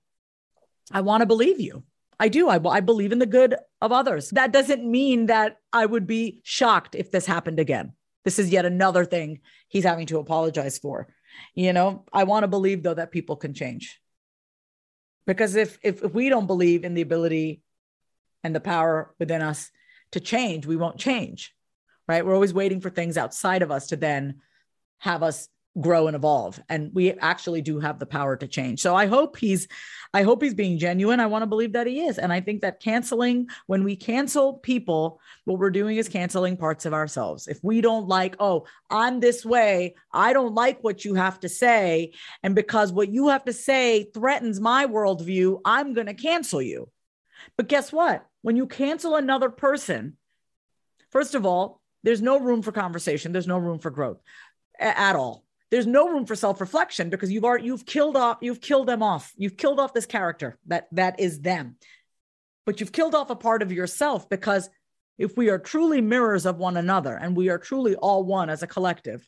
I 0.92 1.02
want 1.02 1.22
to 1.22 1.26
believe 1.26 1.60
you. 1.60 1.84
I 2.20 2.30
do. 2.30 2.50
I, 2.50 2.60
I 2.70 2.80
believe 2.80 3.12
in 3.12 3.20
the 3.20 3.26
good 3.26 3.56
of 3.82 3.92
others. 3.92 4.30
That 4.32 4.52
doesn't 4.52 4.90
mean 4.90 5.28
that 5.28 5.58
I 5.72 5.86
would 5.86 6.08
be 6.08 6.42
shocked 6.44 6.96
if 6.96 7.12
this 7.12 7.26
happened 7.26 7.60
again. 7.60 7.94
This 8.24 8.40
is 8.40 8.50
yet 8.50 8.66
another 8.66 9.06
thing 9.06 9.42
he's 9.68 9.84
having 9.84 10.06
to 10.08 10.20
apologize 10.20 10.78
for. 10.78 11.08
You 11.56 11.74
know, 11.74 12.06
I 12.14 12.24
want 12.24 12.44
to 12.44 12.48
believe 12.48 12.84
though 12.84 12.94
that 12.94 13.12
people 13.12 13.36
can 13.36 13.54
change. 13.54 14.00
Because 15.26 15.56
if, 15.56 15.78
if 15.84 16.04
if 16.04 16.14
we 16.14 16.30
don't 16.30 16.48
believe 16.48 16.84
in 16.84 16.94
the 16.94 17.02
ability 17.02 17.62
and 18.44 18.54
the 18.54 18.60
power 18.60 19.14
within 19.20 19.42
us 19.42 19.72
to 20.12 20.20
change, 20.20 20.66
we 20.66 20.76
won't 20.76 20.98
change. 20.98 21.54
Right? 22.08 22.26
We're 22.26 22.34
always 22.34 22.54
waiting 22.54 22.82
for 22.82 22.90
things 22.90 23.18
outside 23.18 23.62
of 23.62 23.72
us 23.72 23.88
to 23.88 23.96
then 23.96 24.42
have 25.00 25.24
us 25.24 25.48
grow 25.80 26.06
and 26.06 26.16
evolve 26.16 26.60
and 26.70 26.92
we 26.94 27.12
actually 27.14 27.62
do 27.62 27.80
have 27.80 27.98
the 27.98 28.06
power 28.06 28.36
to 28.36 28.48
change. 28.48 28.80
So 28.80 28.96
i 28.96 29.08
hope 29.08 29.38
he's 29.38 29.68
i 30.14 30.22
hope 30.22 30.44
he's 30.44 30.54
being 30.54 30.78
genuine. 30.78 31.20
I 31.20 31.26
want 31.26 31.42
to 31.42 31.48
believe 31.48 31.74
that 31.74 31.88
he 31.88 32.02
is 32.02 32.20
and 32.20 32.32
i 32.32 32.42
think 32.42 32.62
that 32.62 32.80
canceling 32.80 33.48
when 33.66 33.84
we 33.84 33.96
cancel 33.96 34.54
people 34.54 35.20
what 35.46 35.58
we're 35.58 35.72
doing 35.72 35.98
is 35.98 36.08
canceling 36.08 36.58
parts 36.58 36.86
of 36.86 36.94
ourselves. 36.94 37.48
If 37.48 37.60
we 37.64 37.82
don't 37.82 38.08
like 38.08 38.36
oh 38.40 38.66
i'm 38.92 39.20
this 39.20 39.44
way 39.44 39.96
i 40.12 40.32
don't 40.32 40.54
like 40.54 40.84
what 40.84 41.04
you 41.04 41.16
have 41.16 41.40
to 41.40 41.50
say 41.50 42.14
and 42.44 42.54
because 42.54 42.92
what 42.92 43.10
you 43.10 43.30
have 43.30 43.46
to 43.46 43.54
say 43.54 44.12
threatens 44.14 44.60
my 44.60 44.86
worldview 44.86 45.60
i'm 45.66 45.94
going 45.94 46.08
to 46.08 46.14
cancel 46.14 46.62
you. 46.62 46.90
But 47.58 47.68
guess 47.68 47.92
what? 47.92 48.26
When 48.42 48.56
you 48.56 48.68
cancel 48.68 49.16
another 49.16 49.50
person 49.50 50.18
first 51.10 51.34
of 51.34 51.48
all 51.48 51.82
there's 52.04 52.22
no 52.22 52.40
room 52.40 52.62
for 52.62 52.72
conversation 52.72 53.32
there's 53.32 53.48
no 53.48 53.58
room 53.58 53.80
for 53.80 53.90
growth 53.90 54.22
at 54.80 55.16
all 55.16 55.43
there's 55.74 55.88
no 55.88 56.08
room 56.08 56.28
for 56.28 56.36
self-reflection 56.36 57.10
because 57.10 57.32
you've 57.32 57.44
already 57.44 57.66
you've 57.66 57.88
killed 57.88 58.16
off 58.16 58.38
you've 58.42 58.62
killed 58.62 58.88
them 58.88 59.02
off. 59.02 59.34
You've 59.36 59.58
killed 59.58 59.80
off 59.80 59.92
this 59.92 60.06
character 60.06 60.60
that 60.68 60.88
that 60.92 61.20
is 61.20 61.42
them. 61.42 61.78
But 62.68 62.80
you've 62.80 62.92
killed 62.92 63.16
off 63.16 63.32
a 63.32 63.36
part 63.36 63.64
of 63.64 63.72
yourself 63.72 64.30
because 64.30 64.70
if 65.18 65.36
we 65.36 65.50
are 65.50 65.58
truly 65.58 66.00
mirrors 66.00 66.46
of 66.46 66.58
one 66.58 66.78
another 66.78 67.16
and 67.16 67.36
we 67.36 67.50
are 67.50 67.58
truly 67.58 67.96
all 67.96 68.24
one 68.24 68.52
as 68.52 68.62
a 68.62 68.68
collective 68.68 69.28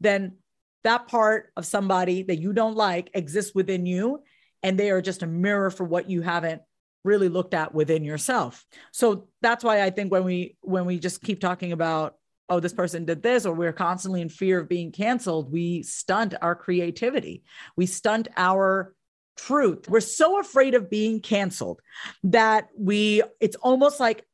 then 0.00 0.38
that 0.84 1.06
part 1.06 1.52
of 1.54 1.66
somebody 1.66 2.22
that 2.22 2.40
you 2.40 2.54
don't 2.54 2.76
like 2.76 3.10
exists 3.12 3.54
within 3.54 3.84
you 3.84 4.22
and 4.62 4.78
they 4.78 4.90
are 4.90 5.02
just 5.02 5.22
a 5.22 5.26
mirror 5.26 5.68
for 5.68 5.84
what 5.84 6.08
you 6.08 6.22
haven't 6.22 6.62
really 7.04 7.28
looked 7.28 7.52
at 7.52 7.74
within 7.74 8.04
yourself. 8.04 8.64
So 8.90 9.28
that's 9.42 9.62
why 9.62 9.82
i 9.82 9.90
think 9.90 10.10
when 10.10 10.24
we 10.24 10.56
when 10.62 10.86
we 10.86 10.98
just 10.98 11.20
keep 11.20 11.40
talking 11.40 11.72
about 11.72 12.14
oh, 12.48 12.60
this 12.60 12.72
person 12.72 13.04
did 13.04 13.22
this, 13.22 13.46
or 13.46 13.54
we're 13.54 13.72
constantly 13.72 14.20
in 14.20 14.28
fear 14.28 14.60
of 14.60 14.68
being 14.68 14.92
canceled, 14.92 15.52
we 15.52 15.82
stunt 15.82 16.34
our 16.42 16.54
creativity. 16.54 17.42
We 17.76 17.86
stunt 17.86 18.28
our 18.36 18.94
truth. 19.36 19.88
We're 19.88 20.00
so 20.00 20.38
afraid 20.38 20.74
of 20.74 20.90
being 20.90 21.20
canceled 21.20 21.80
that 22.24 22.68
we, 22.78 23.22
it's 23.40 23.56
almost 23.56 23.98
like, 23.98 24.26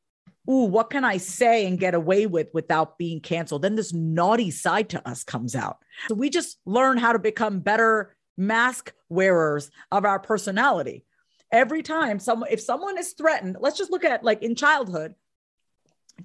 ooh, 0.48 0.64
what 0.64 0.90
can 0.90 1.04
I 1.04 1.18
say 1.18 1.66
and 1.66 1.78
get 1.78 1.94
away 1.94 2.26
with 2.26 2.48
without 2.52 2.98
being 2.98 3.20
canceled? 3.20 3.62
Then 3.62 3.76
this 3.76 3.92
naughty 3.92 4.50
side 4.50 4.88
to 4.90 5.08
us 5.08 5.22
comes 5.22 5.54
out. 5.54 5.78
So 6.08 6.14
we 6.14 6.30
just 6.30 6.58
learn 6.66 6.98
how 6.98 7.12
to 7.12 7.18
become 7.18 7.60
better 7.60 8.16
mask 8.36 8.92
wearers 9.08 9.70
of 9.92 10.04
our 10.04 10.18
personality. 10.18 11.04
Every 11.52 11.82
time 11.82 12.18
someone, 12.18 12.50
if 12.50 12.60
someone 12.60 12.98
is 12.98 13.12
threatened, 13.12 13.56
let's 13.60 13.78
just 13.78 13.90
look 13.90 14.04
at 14.04 14.24
like 14.24 14.42
in 14.42 14.54
childhood, 14.54 15.14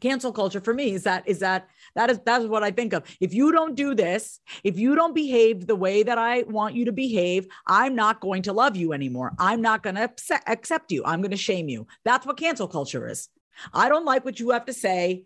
cancel 0.01 0.31
culture 0.31 0.59
for 0.59 0.73
me 0.73 0.93
is 0.93 1.03
that 1.03 1.27
is 1.27 1.39
that 1.39 1.69
that 1.95 2.09
is 2.09 2.19
that 2.25 2.41
is 2.41 2.47
what 2.47 2.63
I 2.63 2.71
think 2.71 2.93
of. 2.93 3.03
If 3.19 3.33
you 3.33 3.51
don't 3.51 3.75
do 3.75 3.95
this, 3.95 4.39
if 4.63 4.77
you 4.77 4.95
don't 4.95 5.15
behave 5.15 5.67
the 5.67 5.75
way 5.75 6.03
that 6.03 6.17
I 6.17 6.43
want 6.43 6.75
you 6.75 6.85
to 6.85 6.91
behave, 6.91 7.47
I'm 7.67 7.95
not 7.95 8.19
going 8.19 8.43
to 8.43 8.53
love 8.53 8.75
you 8.75 8.93
anymore. 8.93 9.33
I'm 9.39 9.61
not 9.61 9.83
going 9.83 9.95
to 9.95 10.09
accept 10.47 10.91
you. 10.91 11.03
I'm 11.05 11.21
going 11.21 11.31
to 11.31 11.37
shame 11.37 11.69
you. 11.69 11.87
That's 12.03 12.25
what 12.25 12.37
cancel 12.37 12.67
culture 12.67 13.07
is. 13.07 13.29
I 13.73 13.89
don't 13.89 14.05
like 14.05 14.25
what 14.25 14.39
you 14.39 14.51
have 14.51 14.65
to 14.65 14.73
say. 14.73 15.25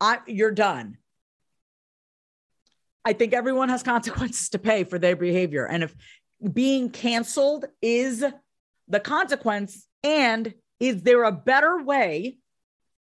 I 0.00 0.20
you're 0.26 0.52
done. 0.52 0.98
I 3.04 3.12
think 3.12 3.32
everyone 3.32 3.68
has 3.68 3.82
consequences 3.94 4.48
to 4.50 4.58
pay 4.58 4.84
for 4.84 4.98
their 4.98 5.16
behavior 5.16 5.66
and 5.66 5.82
if 5.84 5.94
being 6.52 6.90
canceled 6.90 7.64
is 7.80 8.24
the 8.88 9.00
consequence 9.00 9.86
and 10.04 10.52
is 10.80 11.02
there 11.02 11.24
a 11.24 11.32
better 11.32 11.82
way 11.82 12.38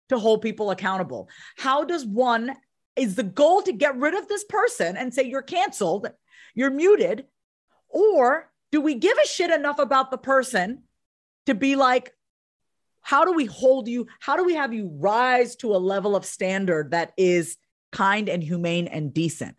to 0.08 0.18
hold 0.18 0.42
people 0.42 0.70
accountable. 0.70 1.28
How 1.56 1.84
does 1.84 2.04
one, 2.04 2.54
is 2.96 3.14
the 3.14 3.22
goal 3.22 3.62
to 3.62 3.72
get 3.72 3.96
rid 3.96 4.14
of 4.14 4.28
this 4.28 4.44
person 4.44 4.96
and 4.96 5.12
say 5.12 5.24
you're 5.24 5.42
canceled, 5.42 6.08
you're 6.54 6.70
muted? 6.70 7.26
Or 7.88 8.50
do 8.70 8.80
we 8.80 8.94
give 8.94 9.16
a 9.16 9.26
shit 9.26 9.50
enough 9.50 9.78
about 9.78 10.10
the 10.10 10.18
person 10.18 10.82
to 11.46 11.54
be 11.54 11.76
like, 11.76 12.12
how 13.02 13.24
do 13.24 13.32
we 13.32 13.44
hold 13.44 13.86
you? 13.86 14.06
How 14.18 14.36
do 14.36 14.44
we 14.44 14.54
have 14.54 14.72
you 14.72 14.90
rise 14.94 15.56
to 15.56 15.74
a 15.74 15.78
level 15.78 16.16
of 16.16 16.24
standard 16.24 16.92
that 16.92 17.12
is 17.16 17.56
kind 17.92 18.28
and 18.28 18.42
humane 18.42 18.86
and 18.86 19.12
decent? 19.12 19.56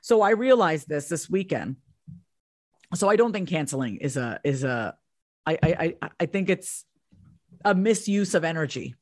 So 0.00 0.22
I 0.22 0.30
realized 0.30 0.88
this 0.88 1.08
this 1.08 1.30
weekend. 1.30 1.76
So 2.94 3.08
I 3.08 3.16
don't 3.16 3.32
think 3.32 3.48
canceling 3.48 3.96
is 3.96 4.16
a 4.16 4.40
is 4.42 4.64
a 4.64 4.96
I 5.46 5.58
I 5.62 6.10
I 6.18 6.26
think 6.26 6.50
it's 6.50 6.84
a 7.64 7.74
misuse 7.74 8.34
of 8.34 8.44
energy 8.44 8.96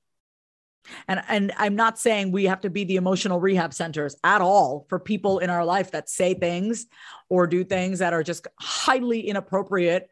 and 1.08 1.22
and 1.28 1.52
I'm 1.56 1.76
not 1.76 1.98
saying 1.98 2.32
we 2.32 2.44
have 2.44 2.60
to 2.62 2.70
be 2.70 2.84
the 2.84 2.96
emotional 2.96 3.40
rehab 3.40 3.74
centers 3.74 4.16
at 4.24 4.40
all 4.40 4.86
for 4.88 4.98
people 4.98 5.38
in 5.38 5.50
our 5.50 5.64
life 5.64 5.92
that 5.92 6.08
say 6.08 6.34
things 6.34 6.86
or 7.28 7.46
do 7.46 7.64
things 7.64 7.98
that 8.00 8.12
are 8.12 8.22
just 8.22 8.46
highly 8.58 9.20
inappropriate 9.20 10.08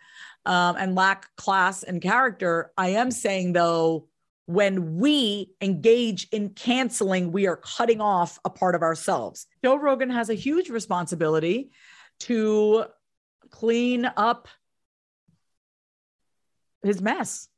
um, 0.47 0.77
and 0.79 0.95
lack 0.95 1.35
class 1.37 1.83
and 1.83 2.01
character. 2.01 2.73
I 2.77 2.91
am 2.91 3.11
saying 3.11 3.53
though, 3.53 4.09
when 4.47 4.97
we 4.97 5.51
engage 5.61 6.29
in 6.33 6.51
canceling, 6.51 7.33
we 7.33 7.47
are 7.47 7.57
cutting 7.57 8.01
off 8.01 8.39
a 8.45 8.51
part 8.51 8.75
of 8.75 8.83
ourselves. 8.83 9.47
Joe 9.65 9.77
Rogan 9.77 10.11
has 10.11 10.31
a 10.31 10.35
huge 10.35 10.71
responsibility 10.71 11.71
to 12.21 12.85
clean 13.51 14.11
up 14.17 14.49
his 16.83 17.01
mess. 17.01 17.49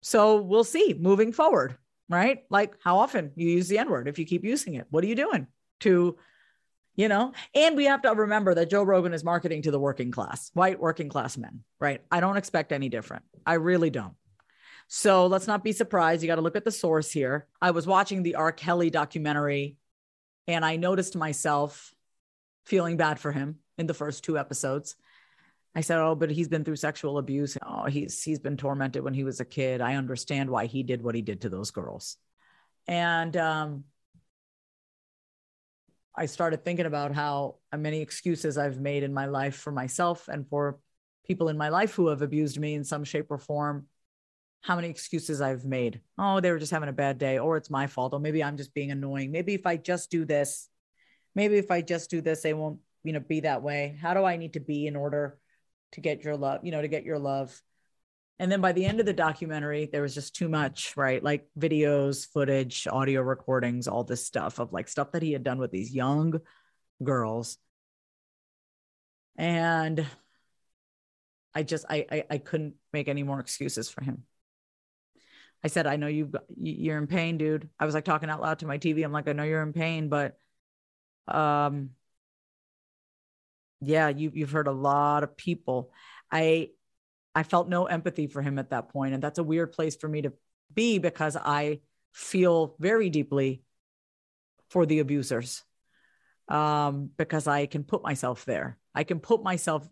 So 0.00 0.40
we'll 0.40 0.64
see 0.64 0.94
moving 0.98 1.32
forward 1.32 1.76
right? 2.08 2.44
Like 2.50 2.74
how 2.82 2.98
often 2.98 3.32
you 3.36 3.48
use 3.48 3.68
the 3.68 3.78
N 3.78 3.90
word 3.90 4.08
if 4.08 4.18
you 4.18 4.26
keep 4.26 4.44
using 4.44 4.74
it. 4.74 4.86
What 4.90 5.04
are 5.04 5.06
you 5.06 5.14
doing 5.14 5.46
to, 5.80 6.16
you 6.96 7.08
know? 7.08 7.32
And 7.54 7.76
we 7.76 7.86
have 7.86 8.02
to 8.02 8.10
remember 8.10 8.54
that 8.54 8.70
Joe 8.70 8.82
Rogan 8.82 9.14
is 9.14 9.24
marketing 9.24 9.62
to 9.62 9.70
the 9.70 9.80
working 9.80 10.10
class, 10.10 10.50
white 10.54 10.80
working 10.80 11.08
class 11.08 11.36
men, 11.36 11.60
right? 11.80 12.02
I 12.10 12.20
don't 12.20 12.36
expect 12.36 12.72
any 12.72 12.88
different. 12.88 13.24
I 13.46 13.54
really 13.54 13.90
don't. 13.90 14.14
So 14.86 15.26
let's 15.26 15.46
not 15.46 15.64
be 15.64 15.72
surprised. 15.72 16.22
You 16.22 16.28
got 16.28 16.36
to 16.36 16.42
look 16.42 16.56
at 16.56 16.64
the 16.64 16.70
source 16.70 17.10
here. 17.10 17.46
I 17.60 17.70
was 17.70 17.86
watching 17.86 18.22
the 18.22 18.34
R. 18.34 18.52
Kelly 18.52 18.90
documentary 18.90 19.76
and 20.46 20.64
I 20.64 20.76
noticed 20.76 21.16
myself 21.16 21.94
feeling 22.66 22.96
bad 22.96 23.18
for 23.18 23.32
him 23.32 23.56
in 23.78 23.86
the 23.86 23.94
first 23.94 24.24
two 24.24 24.38
episodes. 24.38 24.96
I 25.74 25.80
said, 25.80 25.98
"Oh, 25.98 26.14
but 26.14 26.30
he's 26.30 26.48
been 26.48 26.64
through 26.64 26.76
sexual 26.76 27.18
abuse. 27.18 27.58
Oh, 27.64 27.84
he's 27.84 28.22
he's 28.22 28.38
been 28.38 28.56
tormented 28.56 29.02
when 29.02 29.14
he 29.14 29.24
was 29.24 29.40
a 29.40 29.44
kid. 29.44 29.80
I 29.80 29.96
understand 29.96 30.50
why 30.50 30.66
he 30.66 30.82
did 30.82 31.02
what 31.02 31.14
he 31.14 31.22
did 31.22 31.42
to 31.42 31.48
those 31.48 31.70
girls." 31.70 32.16
And 32.86 33.36
um, 33.36 33.84
I 36.16 36.26
started 36.26 36.64
thinking 36.64 36.86
about 36.86 37.12
how 37.12 37.56
many 37.76 38.00
excuses 38.00 38.56
I've 38.56 38.80
made 38.80 39.02
in 39.02 39.12
my 39.12 39.26
life 39.26 39.56
for 39.56 39.72
myself 39.72 40.28
and 40.28 40.46
for 40.48 40.78
people 41.26 41.48
in 41.48 41.56
my 41.56 41.70
life 41.70 41.94
who 41.94 42.08
have 42.08 42.22
abused 42.22 42.58
me 42.58 42.74
in 42.74 42.84
some 42.84 43.02
shape 43.02 43.30
or 43.30 43.38
form. 43.38 43.86
How 44.60 44.76
many 44.76 44.88
excuses 44.88 45.40
I've 45.40 45.64
made? 45.64 46.00
Oh, 46.16 46.40
they 46.40 46.50
were 46.50 46.58
just 46.58 46.72
having 46.72 46.88
a 46.88 46.92
bad 46.92 47.18
day, 47.18 47.38
or 47.38 47.56
it's 47.56 47.68
my 47.68 47.86
fault, 47.86 48.14
or 48.14 48.20
maybe 48.20 48.42
I'm 48.42 48.56
just 48.56 48.72
being 48.74 48.92
annoying. 48.92 49.32
Maybe 49.32 49.54
if 49.54 49.66
I 49.66 49.76
just 49.76 50.10
do 50.10 50.24
this, 50.24 50.68
maybe 51.34 51.56
if 51.56 51.70
I 51.70 51.82
just 51.82 52.10
do 52.10 52.20
this, 52.20 52.42
they 52.42 52.54
won't, 52.54 52.78
you 53.02 53.12
know, 53.12 53.20
be 53.20 53.40
that 53.40 53.62
way. 53.62 53.98
How 54.00 54.14
do 54.14 54.24
I 54.24 54.36
need 54.36 54.54
to 54.54 54.60
be 54.60 54.86
in 54.86 54.96
order? 54.96 55.38
To 55.94 56.00
get 56.00 56.22
your 56.22 56.36
love, 56.36 56.60
you 56.64 56.72
know, 56.72 56.82
to 56.82 56.88
get 56.88 57.04
your 57.04 57.18
love. 57.18 57.60
And 58.38 58.50
then 58.50 58.60
by 58.60 58.72
the 58.72 58.84
end 58.84 59.00
of 59.00 59.06
the 59.06 59.12
documentary, 59.12 59.86
there 59.86 60.02
was 60.02 60.14
just 60.14 60.34
too 60.34 60.48
much, 60.48 60.96
right? 60.96 61.22
Like 61.22 61.46
videos, 61.58 62.26
footage, 62.26 62.86
audio 62.88 63.22
recordings, 63.22 63.86
all 63.86 64.04
this 64.04 64.26
stuff 64.26 64.58
of 64.58 64.72
like 64.72 64.88
stuff 64.88 65.12
that 65.12 65.22
he 65.22 65.32
had 65.32 65.44
done 65.44 65.58
with 65.58 65.70
these 65.70 65.94
young 65.94 66.40
girls. 67.02 67.58
And 69.36 70.04
I 71.54 71.62
just 71.62 71.84
I, 71.88 72.06
I 72.10 72.24
I, 72.30 72.38
couldn't 72.38 72.74
make 72.92 73.08
any 73.08 73.22
more 73.22 73.40
excuses 73.40 73.88
for 73.88 74.02
him. 74.02 74.24
I 75.62 75.68
said, 75.68 75.86
I 75.86 75.96
know 75.96 76.08
you've 76.08 76.34
you're 76.56 76.98
in 76.98 77.06
pain, 77.06 77.38
dude. 77.38 77.68
I 77.78 77.86
was 77.86 77.94
like 77.94 78.04
talking 78.04 78.30
out 78.30 78.40
loud 78.40 78.60
to 78.60 78.66
my 78.66 78.78
TV. 78.78 79.04
I'm 79.04 79.12
like, 79.12 79.28
I 79.28 79.32
know 79.32 79.44
you're 79.44 79.62
in 79.62 79.72
pain, 79.72 80.08
but 80.08 80.36
um 81.26 81.90
yeah, 83.80 84.08
you 84.08 84.30
you've 84.34 84.52
heard 84.52 84.66
a 84.66 84.72
lot 84.72 85.22
of 85.22 85.36
people. 85.36 85.90
I 86.30 86.70
I 87.34 87.42
felt 87.42 87.68
no 87.68 87.86
empathy 87.86 88.26
for 88.26 88.42
him 88.42 88.58
at 88.58 88.70
that 88.70 88.88
point, 88.90 89.14
and 89.14 89.22
that's 89.22 89.38
a 89.38 89.44
weird 89.44 89.72
place 89.72 89.96
for 89.96 90.08
me 90.08 90.22
to 90.22 90.32
be 90.72 90.98
because 90.98 91.36
I 91.36 91.80
feel 92.12 92.76
very 92.78 93.10
deeply 93.10 93.62
for 94.70 94.86
the 94.86 95.00
abusers 95.00 95.64
um, 96.48 97.10
because 97.16 97.46
I 97.46 97.66
can 97.66 97.84
put 97.84 98.02
myself 98.02 98.44
there. 98.44 98.78
I 98.94 99.04
can 99.04 99.20
put 99.20 99.42
myself 99.42 99.86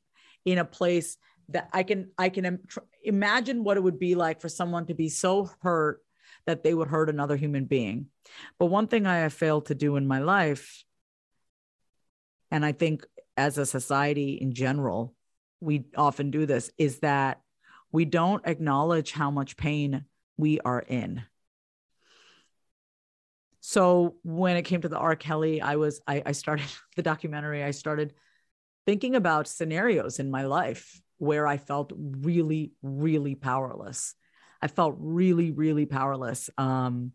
in 0.45 0.59
a 0.59 0.65
place 0.65 1.17
that 1.49 1.69
I 1.73 1.83
can 1.83 2.11
I 2.19 2.29
can 2.29 2.45
Im- 2.45 2.63
imagine 3.03 3.65
what 3.65 3.77
it 3.77 3.83
would 3.83 3.99
be 3.99 4.15
like 4.15 4.41
for 4.41 4.49
someone 4.49 4.87
to 4.87 4.95
be 4.95 5.09
so 5.09 5.51
hurt 5.63 6.01
that 6.47 6.63
they 6.63 6.75
would 6.75 6.89
hurt 6.89 7.11
another 7.11 7.37
human 7.37 7.65
being. 7.67 8.07
But 8.59 8.67
one 8.67 8.89
thing 8.89 9.07
I 9.07 9.19
have 9.19 9.33
failed 9.33 9.67
to 9.67 9.75
do 9.75 9.97
in 9.97 10.07
my 10.07 10.19
life, 10.21 10.85
and 12.51 12.65
I 12.65 12.73
think 12.73 13.07
as 13.37 13.59
a 13.59 13.67
society 13.67 14.35
in 14.35 14.53
general, 14.53 15.15
we 15.61 15.85
often 15.97 16.31
do 16.31 16.47
this, 16.47 16.71
is 16.79 17.01
that 17.01 17.41
we 17.91 18.05
don't 18.05 18.47
acknowledge 18.47 19.13
how 19.13 19.31
much 19.31 19.57
pain 19.57 20.05
we 20.37 20.61
are 20.61 20.81
in. 20.81 21.23
So 23.61 24.17
when 24.25 24.57
it 24.57 24.63
came 24.63 24.81
to 24.81 24.89
the 24.89 24.99
R. 24.99 25.15
Kelly, 25.15 25.61
I 25.61 25.77
was 25.77 26.01
I, 26.07 26.23
I 26.27 26.33
started 26.33 26.67
the 26.97 27.03
documentary. 27.03 27.63
I 27.63 27.71
started 27.71 28.15
thinking 28.87 29.15
about 29.15 29.47
scenarios 29.47 30.19
in 30.19 30.31
my 30.31 30.45
life 30.45 31.01
where 31.19 31.47
I 31.47 31.57
felt 31.57 31.93
really, 31.97 32.73
really 32.83 33.37
powerless. 33.37 34.15
I 34.61 34.67
felt 34.67 34.97
really, 34.99 35.53
really 35.53 35.87
powerless. 35.87 36.51
Um, 36.59 37.13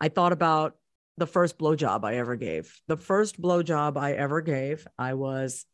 I 0.00 0.08
thought 0.08 0.32
about 0.32 0.76
the 1.18 1.26
first 1.26 1.58
blowjob 1.58 2.04
I 2.04 2.16
ever 2.16 2.36
gave. 2.36 2.80
The 2.88 2.96
first 2.96 3.40
blowjob 3.40 3.96
I 3.96 4.12
ever 4.12 4.40
gave, 4.40 4.86
I 4.98 5.14
was 5.14 5.66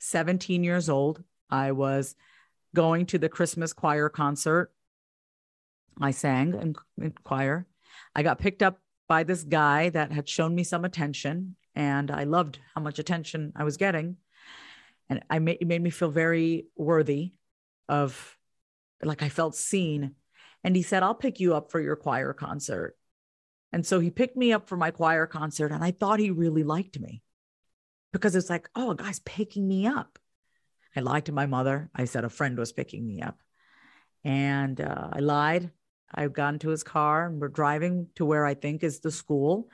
17 0.00 0.62
years 0.62 0.88
old. 0.88 1.22
I 1.50 1.72
was 1.72 2.14
going 2.74 3.06
to 3.06 3.18
the 3.18 3.28
Christmas 3.28 3.72
choir 3.72 4.08
concert. 4.08 4.70
I 6.00 6.10
sang 6.10 6.54
in, 6.54 6.74
in 6.98 7.12
choir. 7.22 7.66
I 8.14 8.22
got 8.22 8.38
picked 8.38 8.62
up 8.62 8.80
by 9.08 9.22
this 9.22 9.44
guy 9.44 9.90
that 9.90 10.12
had 10.12 10.28
shown 10.28 10.54
me 10.54 10.64
some 10.64 10.84
attention, 10.84 11.56
and 11.74 12.10
I 12.10 12.24
loved 12.24 12.58
how 12.74 12.80
much 12.80 12.98
attention 12.98 13.52
I 13.54 13.64
was 13.64 13.76
getting. 13.76 14.16
And 15.08 15.22
I 15.30 15.36
it 15.36 15.66
made 15.66 15.82
me 15.82 15.90
feel 15.90 16.10
very 16.10 16.66
worthy 16.76 17.32
of, 17.88 18.36
like 19.02 19.22
I 19.22 19.28
felt 19.28 19.54
seen. 19.54 20.14
And 20.64 20.74
he 20.74 20.82
said, 20.82 21.02
I'll 21.02 21.14
pick 21.14 21.40
you 21.40 21.54
up 21.54 21.70
for 21.70 21.80
your 21.80 21.96
choir 21.96 22.32
concert. 22.32 22.96
And 23.74 23.84
so 23.84 23.98
he 23.98 24.12
picked 24.12 24.36
me 24.36 24.52
up 24.52 24.68
for 24.68 24.76
my 24.76 24.92
choir 24.92 25.26
concert, 25.26 25.72
and 25.72 25.82
I 25.82 25.90
thought 25.90 26.20
he 26.20 26.30
really 26.30 26.62
liked 26.62 27.00
me 27.00 27.22
because 28.12 28.36
it's 28.36 28.48
like, 28.48 28.70
oh, 28.76 28.92
a 28.92 28.94
guy's 28.94 29.18
picking 29.18 29.66
me 29.66 29.84
up. 29.84 30.16
I 30.94 31.00
lied 31.00 31.26
to 31.26 31.32
my 31.32 31.46
mother. 31.46 31.90
I 31.92 32.04
said 32.04 32.24
a 32.24 32.28
friend 32.28 32.56
was 32.56 32.72
picking 32.72 33.04
me 33.04 33.20
up. 33.20 33.36
And 34.22 34.80
uh, 34.80 35.08
I 35.12 35.18
lied. 35.18 35.72
I've 36.14 36.32
got 36.32 36.52
into 36.52 36.68
his 36.68 36.84
car 36.84 37.26
and 37.26 37.40
we're 37.40 37.48
driving 37.48 38.06
to 38.14 38.24
where 38.24 38.46
I 38.46 38.54
think 38.54 38.84
is 38.84 39.00
the 39.00 39.10
school. 39.10 39.68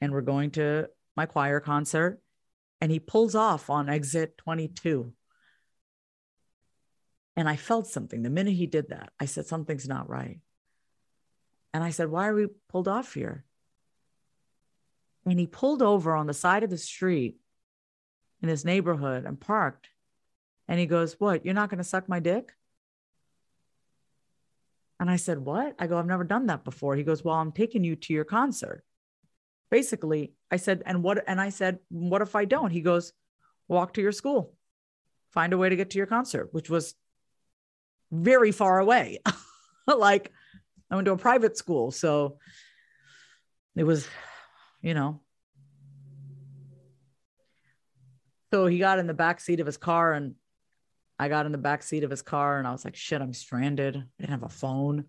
And 0.00 0.12
we're 0.12 0.22
going 0.22 0.52
to 0.52 0.88
my 1.14 1.26
choir 1.26 1.60
concert. 1.60 2.22
And 2.80 2.90
he 2.90 3.00
pulls 3.00 3.34
off 3.34 3.68
on 3.68 3.90
exit 3.90 4.38
22. 4.38 5.12
And 7.36 7.46
I 7.50 7.56
felt 7.56 7.86
something. 7.86 8.22
The 8.22 8.30
minute 8.30 8.54
he 8.54 8.66
did 8.66 8.88
that, 8.88 9.12
I 9.20 9.26
said, 9.26 9.44
something's 9.44 9.86
not 9.86 10.08
right. 10.08 10.38
And 11.74 11.82
I 11.82 11.90
said, 11.90 12.10
why 12.10 12.28
are 12.28 12.34
we 12.34 12.48
pulled 12.68 12.88
off 12.88 13.14
here? 13.14 13.44
And 15.24 15.38
he 15.38 15.46
pulled 15.46 15.82
over 15.82 16.14
on 16.14 16.26
the 16.26 16.34
side 16.34 16.64
of 16.64 16.70
the 16.70 16.78
street 16.78 17.36
in 18.42 18.48
his 18.48 18.64
neighborhood 18.64 19.24
and 19.24 19.40
parked. 19.40 19.88
And 20.68 20.78
he 20.78 20.86
goes, 20.86 21.18
What? 21.18 21.44
You're 21.44 21.54
not 21.54 21.70
going 21.70 21.78
to 21.78 21.84
suck 21.84 22.08
my 22.08 22.20
dick? 22.20 22.52
And 24.98 25.10
I 25.10 25.16
said, 25.16 25.38
What? 25.38 25.74
I 25.78 25.86
go, 25.86 25.98
I've 25.98 26.06
never 26.06 26.24
done 26.24 26.46
that 26.46 26.64
before. 26.64 26.96
He 26.96 27.02
goes, 27.02 27.24
Well, 27.24 27.36
I'm 27.36 27.52
taking 27.52 27.84
you 27.84 27.96
to 27.96 28.12
your 28.12 28.24
concert. 28.24 28.84
Basically, 29.70 30.32
I 30.50 30.56
said, 30.56 30.82
And 30.86 31.02
what? 31.02 31.24
And 31.26 31.40
I 31.40 31.50
said, 31.50 31.78
What 31.88 32.22
if 32.22 32.34
I 32.34 32.44
don't? 32.44 32.70
He 32.70 32.80
goes, 32.80 33.12
Walk 33.68 33.94
to 33.94 34.02
your 34.02 34.12
school, 34.12 34.54
find 35.30 35.52
a 35.52 35.58
way 35.58 35.68
to 35.68 35.76
get 35.76 35.90
to 35.90 35.98
your 35.98 36.06
concert, 36.06 36.48
which 36.52 36.68
was 36.68 36.94
very 38.10 38.52
far 38.52 38.78
away. 38.78 39.20
like 39.86 40.32
I 40.92 40.94
went 40.94 41.06
to 41.06 41.12
a 41.12 41.16
private 41.16 41.56
school. 41.56 41.90
So 41.90 42.36
it 43.74 43.84
was, 43.84 44.06
you 44.82 44.92
know. 44.92 45.22
So 48.52 48.66
he 48.66 48.78
got 48.78 48.98
in 48.98 49.06
the 49.06 49.14
back 49.14 49.40
seat 49.40 49.60
of 49.60 49.66
his 49.66 49.78
car 49.78 50.12
and 50.12 50.34
I 51.18 51.30
got 51.30 51.46
in 51.46 51.52
the 51.52 51.58
back 51.58 51.82
seat 51.82 52.04
of 52.04 52.10
his 52.10 52.20
car 52.20 52.58
and 52.58 52.68
I 52.68 52.72
was 52.72 52.84
like, 52.84 52.94
shit, 52.94 53.22
I'm 53.22 53.32
stranded. 53.32 53.96
I 53.96 54.02
didn't 54.18 54.32
have 54.32 54.42
a 54.42 54.50
phone. 54.50 55.06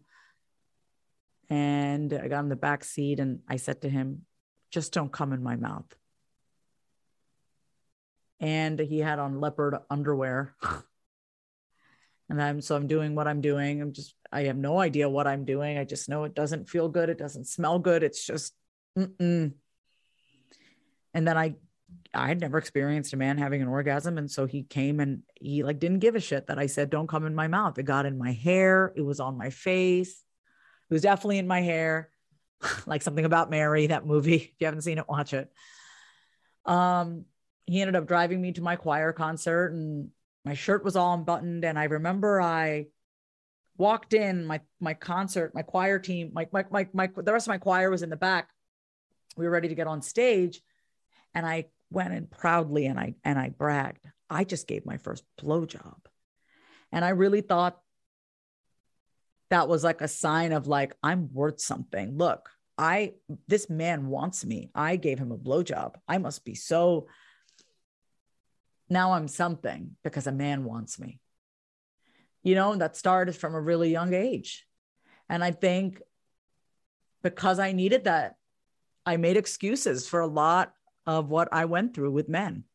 And 1.49 2.13
I 2.13 2.29
got 2.29 2.39
in 2.39 2.49
the 2.49 2.55
back 2.55 2.85
seat 2.85 3.19
and 3.19 3.41
I 3.49 3.57
said 3.57 3.81
to 3.81 3.89
him, 3.89 4.21
just 4.71 4.93
don't 4.93 5.11
come 5.11 5.33
in 5.33 5.43
my 5.43 5.57
mouth. 5.57 5.93
And 8.39 8.79
he 8.79 8.99
had 8.99 9.19
on 9.19 9.41
leopard 9.41 9.75
underwear. 9.89 10.55
and 12.29 12.41
I'm 12.41 12.61
so 12.61 12.75
I'm 12.75 12.87
doing 12.87 13.15
what 13.15 13.27
I'm 13.27 13.41
doing. 13.41 13.81
I'm 13.81 13.93
just 13.93 14.15
I 14.31 14.43
have 14.43 14.57
no 14.57 14.79
idea 14.79 15.09
what 15.09 15.27
I'm 15.27 15.45
doing. 15.45 15.77
I 15.77 15.83
just 15.83 16.09
know 16.09 16.23
it 16.23 16.35
doesn't 16.35 16.69
feel 16.69 16.89
good. 16.89 17.09
It 17.09 17.17
doesn't 17.17 17.47
smell 17.47 17.79
good. 17.79 18.03
It's 18.03 18.25
just 18.25 18.53
mm-mm. 18.97 19.53
and 21.13 21.27
then 21.27 21.37
I 21.37 21.55
I 22.13 22.27
had 22.27 22.39
never 22.39 22.57
experienced 22.57 23.13
a 23.13 23.17
man 23.17 23.37
having 23.37 23.61
an 23.61 23.67
orgasm. 23.67 24.17
And 24.17 24.29
so 24.29 24.45
he 24.45 24.63
came 24.63 24.99
and 24.99 25.23
he 25.35 25.63
like 25.63 25.79
didn't 25.79 25.99
give 25.99 26.15
a 26.15 26.19
shit 26.19 26.47
that 26.47 26.59
I 26.59 26.67
said, 26.67 26.89
don't 26.89 27.07
come 27.07 27.25
in 27.25 27.33
my 27.33 27.47
mouth. 27.47 27.77
It 27.77 27.83
got 27.83 28.05
in 28.05 28.17
my 28.17 28.33
hair. 28.33 28.93
It 28.95 29.01
was 29.01 29.19
on 29.19 29.37
my 29.37 29.49
face. 29.49 30.23
It 30.89 30.93
was 30.93 31.01
definitely 31.01 31.39
in 31.39 31.47
my 31.47 31.61
hair. 31.61 32.09
like 32.85 33.01
something 33.01 33.25
about 33.25 33.49
Mary, 33.49 33.87
that 33.87 34.05
movie. 34.05 34.35
If 34.53 34.61
you 34.61 34.65
haven't 34.65 34.81
seen 34.81 34.99
it, 34.99 35.09
watch 35.09 35.33
it. 35.33 35.51
Um, 36.65 37.25
he 37.65 37.81
ended 37.81 37.95
up 37.95 38.07
driving 38.07 38.41
me 38.41 38.51
to 38.53 38.61
my 38.61 38.75
choir 38.75 39.11
concert 39.11 39.73
and 39.73 40.09
my 40.45 40.53
shirt 40.53 40.83
was 40.83 40.95
all 40.95 41.13
unbuttoned. 41.13 41.63
And 41.63 41.77
I 41.77 41.85
remember 41.85 42.41
I 42.41 42.87
walked 43.77 44.13
in 44.13 44.45
my 44.45 44.61
my 44.79 44.93
concert, 44.93 45.55
my 45.55 45.61
choir 45.61 45.99
team, 45.99 46.31
my 46.33 46.47
my 46.51 46.65
my, 46.71 46.87
my 46.93 47.09
the 47.15 47.33
rest 47.33 47.47
of 47.47 47.51
my 47.51 47.57
choir 47.57 47.89
was 47.89 48.03
in 48.03 48.09
the 48.09 48.17
back. 48.17 48.49
We 49.35 49.45
were 49.45 49.51
ready 49.51 49.69
to 49.69 49.75
get 49.75 49.87
on 49.87 50.01
stage. 50.01 50.61
And 51.33 51.45
I 51.45 51.65
went 51.89 52.13
in 52.13 52.27
proudly 52.27 52.85
and 52.85 52.99
I 52.99 53.15
and 53.23 53.39
I 53.39 53.49
bragged. 53.49 54.05
I 54.29 54.43
just 54.43 54.67
gave 54.67 54.85
my 54.85 54.97
first 54.97 55.23
blowjob. 55.39 55.97
And 56.91 57.03
I 57.03 57.09
really 57.09 57.41
thought 57.41 57.79
that 59.49 59.67
was 59.67 59.83
like 59.83 60.01
a 60.01 60.07
sign 60.07 60.51
of 60.51 60.67
like, 60.67 60.95
I'm 61.03 61.31
worth 61.33 61.59
something. 61.61 62.17
Look, 62.17 62.49
I 62.77 63.13
this 63.47 63.69
man 63.69 64.07
wants 64.07 64.45
me. 64.45 64.71
I 64.73 64.95
gave 64.95 65.19
him 65.19 65.31
a 65.31 65.37
blowjob. 65.37 65.95
I 66.07 66.17
must 66.17 66.43
be 66.43 66.55
so 66.55 67.07
now 68.93 69.13
I'm 69.13 69.27
something 69.27 69.95
because 70.03 70.27
a 70.27 70.31
man 70.31 70.63
wants 70.63 70.99
me. 70.99 71.19
You 72.43 72.55
know, 72.55 72.75
that 72.75 72.95
started 72.95 73.35
from 73.35 73.55
a 73.55 73.61
really 73.61 73.91
young 73.91 74.13
age. 74.13 74.65
And 75.29 75.43
I 75.43 75.51
think 75.51 76.01
because 77.21 77.59
I 77.59 77.71
needed 77.71 78.03
that, 78.03 78.35
I 79.05 79.17
made 79.17 79.37
excuses 79.37 80.07
for 80.07 80.19
a 80.19 80.27
lot 80.27 80.73
of 81.05 81.29
what 81.29 81.49
I 81.51 81.65
went 81.65 81.93
through 81.93 82.11
with 82.11 82.29
men 82.29 82.65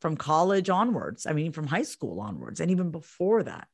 from 0.00 0.16
college 0.16 0.70
onwards. 0.70 1.26
I 1.26 1.32
mean, 1.32 1.52
from 1.52 1.66
high 1.66 1.82
school 1.82 2.20
onwards, 2.20 2.60
and 2.60 2.70
even 2.70 2.90
before 2.90 3.42
that. 3.42 3.68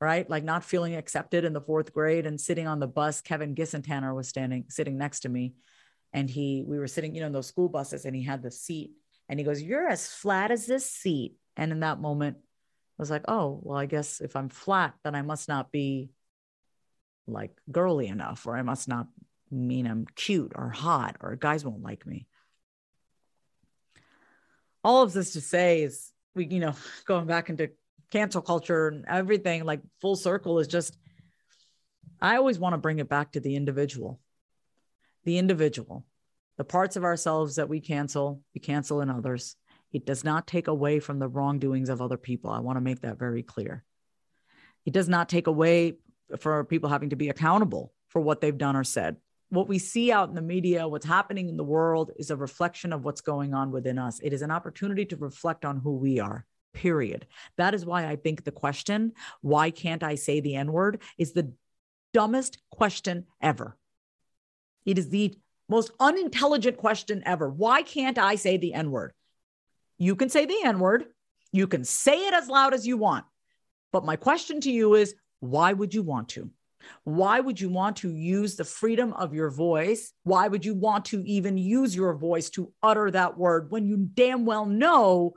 Right. 0.00 0.28
Like 0.28 0.44
not 0.44 0.64
feeling 0.64 0.96
accepted 0.96 1.44
in 1.44 1.54
the 1.54 1.62
fourth 1.62 1.94
grade 1.94 2.26
and 2.26 2.38
sitting 2.38 2.66
on 2.66 2.78
the 2.78 2.86
bus. 2.86 3.22
Kevin 3.22 3.54
Gissentanner 3.54 4.14
was 4.14 4.28
standing, 4.28 4.66
sitting 4.68 4.98
next 4.98 5.20
to 5.20 5.30
me. 5.30 5.54
And 6.12 6.28
he, 6.28 6.62
we 6.66 6.78
were 6.78 6.88
sitting, 6.88 7.14
you 7.14 7.22
know, 7.22 7.28
in 7.28 7.32
those 7.32 7.46
school 7.46 7.68
buses, 7.70 8.04
and 8.04 8.14
he 8.14 8.22
had 8.22 8.42
the 8.42 8.50
seat. 8.50 8.92
And 9.28 9.38
he 9.38 9.44
goes, 9.44 9.62
You're 9.62 9.88
as 9.88 10.08
flat 10.08 10.50
as 10.50 10.66
this 10.66 10.90
seat. 10.90 11.36
And 11.56 11.72
in 11.72 11.80
that 11.80 12.00
moment, 12.00 12.36
I 12.38 13.02
was 13.02 13.10
like, 13.10 13.24
Oh, 13.28 13.60
well, 13.62 13.78
I 13.78 13.86
guess 13.86 14.20
if 14.20 14.36
I'm 14.36 14.48
flat, 14.48 14.94
then 15.04 15.14
I 15.14 15.22
must 15.22 15.48
not 15.48 15.72
be 15.72 16.10
like 17.26 17.56
girly 17.70 18.06
enough, 18.06 18.46
or 18.46 18.56
I 18.56 18.62
must 18.62 18.88
not 18.88 19.08
mean 19.50 19.86
I'm 19.86 20.06
cute 20.14 20.52
or 20.54 20.70
hot 20.70 21.16
or 21.20 21.36
guys 21.36 21.64
won't 21.64 21.82
like 21.82 22.06
me. 22.06 22.26
All 24.82 25.02
of 25.02 25.12
this 25.12 25.32
to 25.32 25.40
say 25.40 25.82
is 25.82 26.12
we, 26.34 26.46
you 26.46 26.60
know, 26.60 26.74
going 27.06 27.26
back 27.26 27.50
into 27.50 27.70
cancel 28.10 28.42
culture 28.42 28.88
and 28.88 29.04
everything 29.08 29.64
like 29.64 29.80
full 30.00 30.16
circle 30.16 30.58
is 30.58 30.68
just, 30.68 30.96
I 32.20 32.36
always 32.36 32.58
want 32.58 32.74
to 32.74 32.78
bring 32.78 32.98
it 32.98 33.08
back 33.08 33.32
to 33.32 33.40
the 33.40 33.56
individual. 33.56 34.20
The 35.24 35.38
individual, 35.38 36.04
the 36.56 36.64
parts 36.64 36.96
of 36.96 37.04
ourselves 37.04 37.56
that 37.56 37.68
we 37.68 37.80
cancel, 37.80 38.40
we 38.54 38.60
cancel 38.60 39.00
in 39.00 39.10
others. 39.10 39.56
It 39.92 40.06
does 40.06 40.24
not 40.24 40.46
take 40.46 40.68
away 40.68 41.00
from 41.00 41.18
the 41.18 41.28
wrongdoings 41.28 41.88
of 41.88 42.00
other 42.00 42.16
people. 42.16 42.50
I 42.50 42.60
want 42.60 42.76
to 42.76 42.80
make 42.80 43.00
that 43.00 43.18
very 43.18 43.42
clear. 43.42 43.84
It 44.84 44.92
does 44.92 45.08
not 45.08 45.28
take 45.28 45.46
away 45.46 45.94
for 46.38 46.64
people 46.64 46.90
having 46.90 47.10
to 47.10 47.16
be 47.16 47.28
accountable 47.28 47.92
for 48.08 48.20
what 48.20 48.40
they've 48.40 48.56
done 48.56 48.76
or 48.76 48.84
said 48.84 49.16
what 49.54 49.68
we 49.68 49.78
see 49.78 50.10
out 50.10 50.28
in 50.28 50.34
the 50.34 50.42
media, 50.42 50.88
what's 50.88 51.06
happening 51.06 51.48
in 51.48 51.56
the 51.56 51.64
world 51.64 52.10
is 52.16 52.30
a 52.30 52.36
reflection 52.36 52.92
of 52.92 53.04
what's 53.04 53.20
going 53.20 53.54
on 53.54 53.70
within 53.70 53.98
us. 53.98 54.20
It 54.20 54.32
is 54.32 54.42
an 54.42 54.50
opportunity 54.50 55.04
to 55.06 55.16
reflect 55.16 55.64
on 55.64 55.78
who 55.78 55.96
we 55.96 56.18
are. 56.18 56.44
Period. 56.72 57.26
That 57.56 57.72
is 57.72 57.86
why 57.86 58.06
I 58.06 58.16
think 58.16 58.44
the 58.44 58.50
question, 58.50 59.12
why 59.42 59.70
can't 59.70 60.02
I 60.02 60.16
say 60.16 60.40
the 60.40 60.56
N 60.56 60.72
word, 60.72 61.02
is 61.18 61.32
the 61.32 61.52
dumbest 62.12 62.58
question 62.70 63.26
ever. 63.40 63.76
It 64.84 64.98
is 64.98 65.08
the 65.08 65.36
most 65.68 65.90
unintelligent 65.98 66.76
question 66.76 67.22
ever. 67.24 67.48
Why 67.48 67.82
can't 67.82 68.18
I 68.18 68.34
say 68.34 68.56
the 68.56 68.74
N 68.74 68.90
word? 68.90 69.12
You 69.98 70.16
can 70.16 70.28
say 70.28 70.44
the 70.44 70.60
N 70.64 70.78
word, 70.78 71.06
you 71.52 71.66
can 71.66 71.84
say 71.84 72.26
it 72.26 72.34
as 72.34 72.48
loud 72.48 72.74
as 72.74 72.86
you 72.86 72.96
want. 72.96 73.24
But 73.92 74.04
my 74.04 74.16
question 74.16 74.60
to 74.62 74.70
you 74.70 74.94
is, 74.94 75.14
why 75.40 75.72
would 75.72 75.94
you 75.94 76.02
want 76.02 76.30
to? 76.30 76.50
Why 77.04 77.40
would 77.40 77.60
you 77.60 77.68
want 77.68 77.96
to 77.98 78.10
use 78.10 78.56
the 78.56 78.64
freedom 78.64 79.12
of 79.12 79.34
your 79.34 79.50
voice? 79.50 80.12
Why 80.24 80.48
would 80.48 80.64
you 80.64 80.74
want 80.74 81.06
to 81.06 81.22
even 81.24 81.56
use 81.56 81.94
your 81.94 82.14
voice 82.14 82.50
to 82.50 82.72
utter 82.82 83.10
that 83.10 83.38
word 83.38 83.70
when 83.70 83.86
you 83.86 83.96
damn 83.96 84.44
well 84.44 84.66
know 84.66 85.34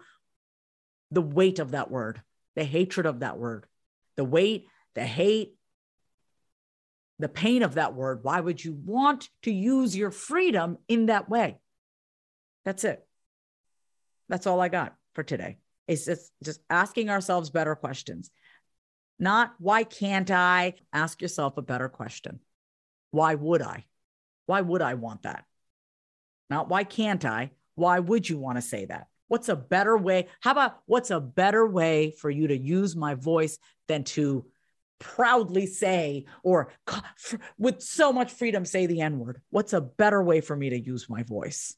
the 1.11 1.21
weight 1.21 1.59
of 1.59 1.71
that 1.71 1.89
word, 1.89 2.21
the 2.55 2.63
hatred 2.63 3.05
of 3.05 3.19
that 3.19 3.37
word, 3.37 3.65
the 4.15 4.25
weight, 4.25 4.67
the 4.95 5.05
hate, 5.05 5.56
the 7.19 7.29
pain 7.29 7.63
of 7.63 7.75
that 7.75 7.93
word? 7.93 8.19
Why 8.23 8.39
would 8.39 8.63
you 8.63 8.73
want 8.73 9.29
to 9.43 9.51
use 9.51 9.95
your 9.95 10.11
freedom 10.11 10.77
in 10.87 11.07
that 11.07 11.29
way? 11.29 11.57
That's 12.65 12.83
it. 12.83 13.05
That's 14.29 14.47
all 14.47 14.59
I 14.59 14.69
got 14.69 14.95
for 15.13 15.23
today. 15.23 15.57
It's 15.87 16.05
just, 16.05 16.31
just 16.43 16.59
asking 16.69 17.09
ourselves 17.09 17.49
better 17.49 17.75
questions. 17.75 18.29
Not 19.19 19.53
why 19.57 19.83
can't 19.83 20.29
I? 20.29 20.75
Ask 20.93 21.21
yourself 21.21 21.57
a 21.57 21.61
better 21.61 21.89
question. 21.89 22.39
Why 23.11 23.35
would 23.35 23.61
I? 23.61 23.85
Why 24.45 24.61
would 24.61 24.81
I 24.81 24.93
want 24.95 25.23
that? 25.23 25.45
Not 26.49 26.69
why 26.69 26.83
can't 26.83 27.25
I? 27.25 27.51
Why 27.75 27.99
would 27.99 28.27
you 28.29 28.37
want 28.37 28.57
to 28.57 28.61
say 28.61 28.85
that? 28.85 29.07
What's 29.27 29.49
a 29.49 29.55
better 29.55 29.97
way? 29.97 30.27
How 30.39 30.51
about 30.51 30.79
what's 30.85 31.11
a 31.11 31.19
better 31.19 31.65
way 31.65 32.11
for 32.11 32.29
you 32.29 32.47
to 32.47 32.57
use 32.57 32.95
my 32.95 33.15
voice 33.15 33.57
than 33.87 34.03
to 34.05 34.45
proudly 34.99 35.65
say 35.65 36.25
or 36.43 36.71
with 37.57 37.81
so 37.81 38.11
much 38.11 38.31
freedom 38.31 38.65
say 38.65 38.85
the 38.85 39.01
N 39.01 39.19
word? 39.19 39.41
What's 39.49 39.73
a 39.73 39.81
better 39.81 40.21
way 40.21 40.41
for 40.41 40.55
me 40.55 40.69
to 40.71 40.79
use 40.79 41.09
my 41.09 41.23
voice? 41.23 41.75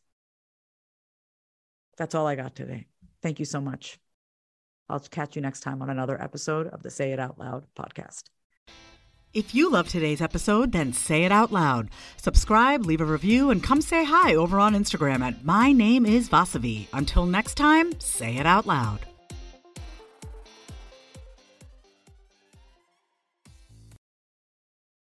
That's 1.97 2.15
all 2.15 2.27
I 2.27 2.36
got 2.36 2.55
today. 2.55 2.88
Thank 3.21 3.39
you 3.39 3.45
so 3.45 3.60
much. 3.60 3.99
I'll 4.88 4.99
catch 4.99 5.36
you 5.36 5.41
next 5.41 5.60
time 5.60 5.82
on 5.82 5.89
another 5.89 6.19
episode 6.19 6.67
of 6.67 6.82
the 6.82 6.89
Say 6.89 7.12
It 7.12 7.19
Out 7.19 7.38
Loud 7.38 7.65
podcast. 7.77 8.23
If 9.32 9.53
you 9.53 9.69
love 9.69 9.88
today's 9.88 10.21
episode, 10.21 10.71
then 10.71 10.91
say 10.91 11.23
it 11.23 11.32
out 11.32 11.51
loud. 11.51 11.89
Subscribe, 12.17 12.86
leave 12.86 13.01
a 13.01 13.05
review, 13.05 13.51
and 13.51 13.62
come 13.62 13.82
say 13.82 14.03
hi 14.03 14.34
over 14.34 14.60
on 14.60 14.73
Instagram 14.73 15.21
at 15.21 15.45
My 15.45 15.71
Name 15.71 16.08
is 16.08 16.27
Vasavi. 16.29 16.88
Until 16.93 17.27
next 17.27 17.53
time, 17.53 17.99
say 17.99 18.38
it 18.38 18.47
out 18.47 18.65
loud. 18.65 19.09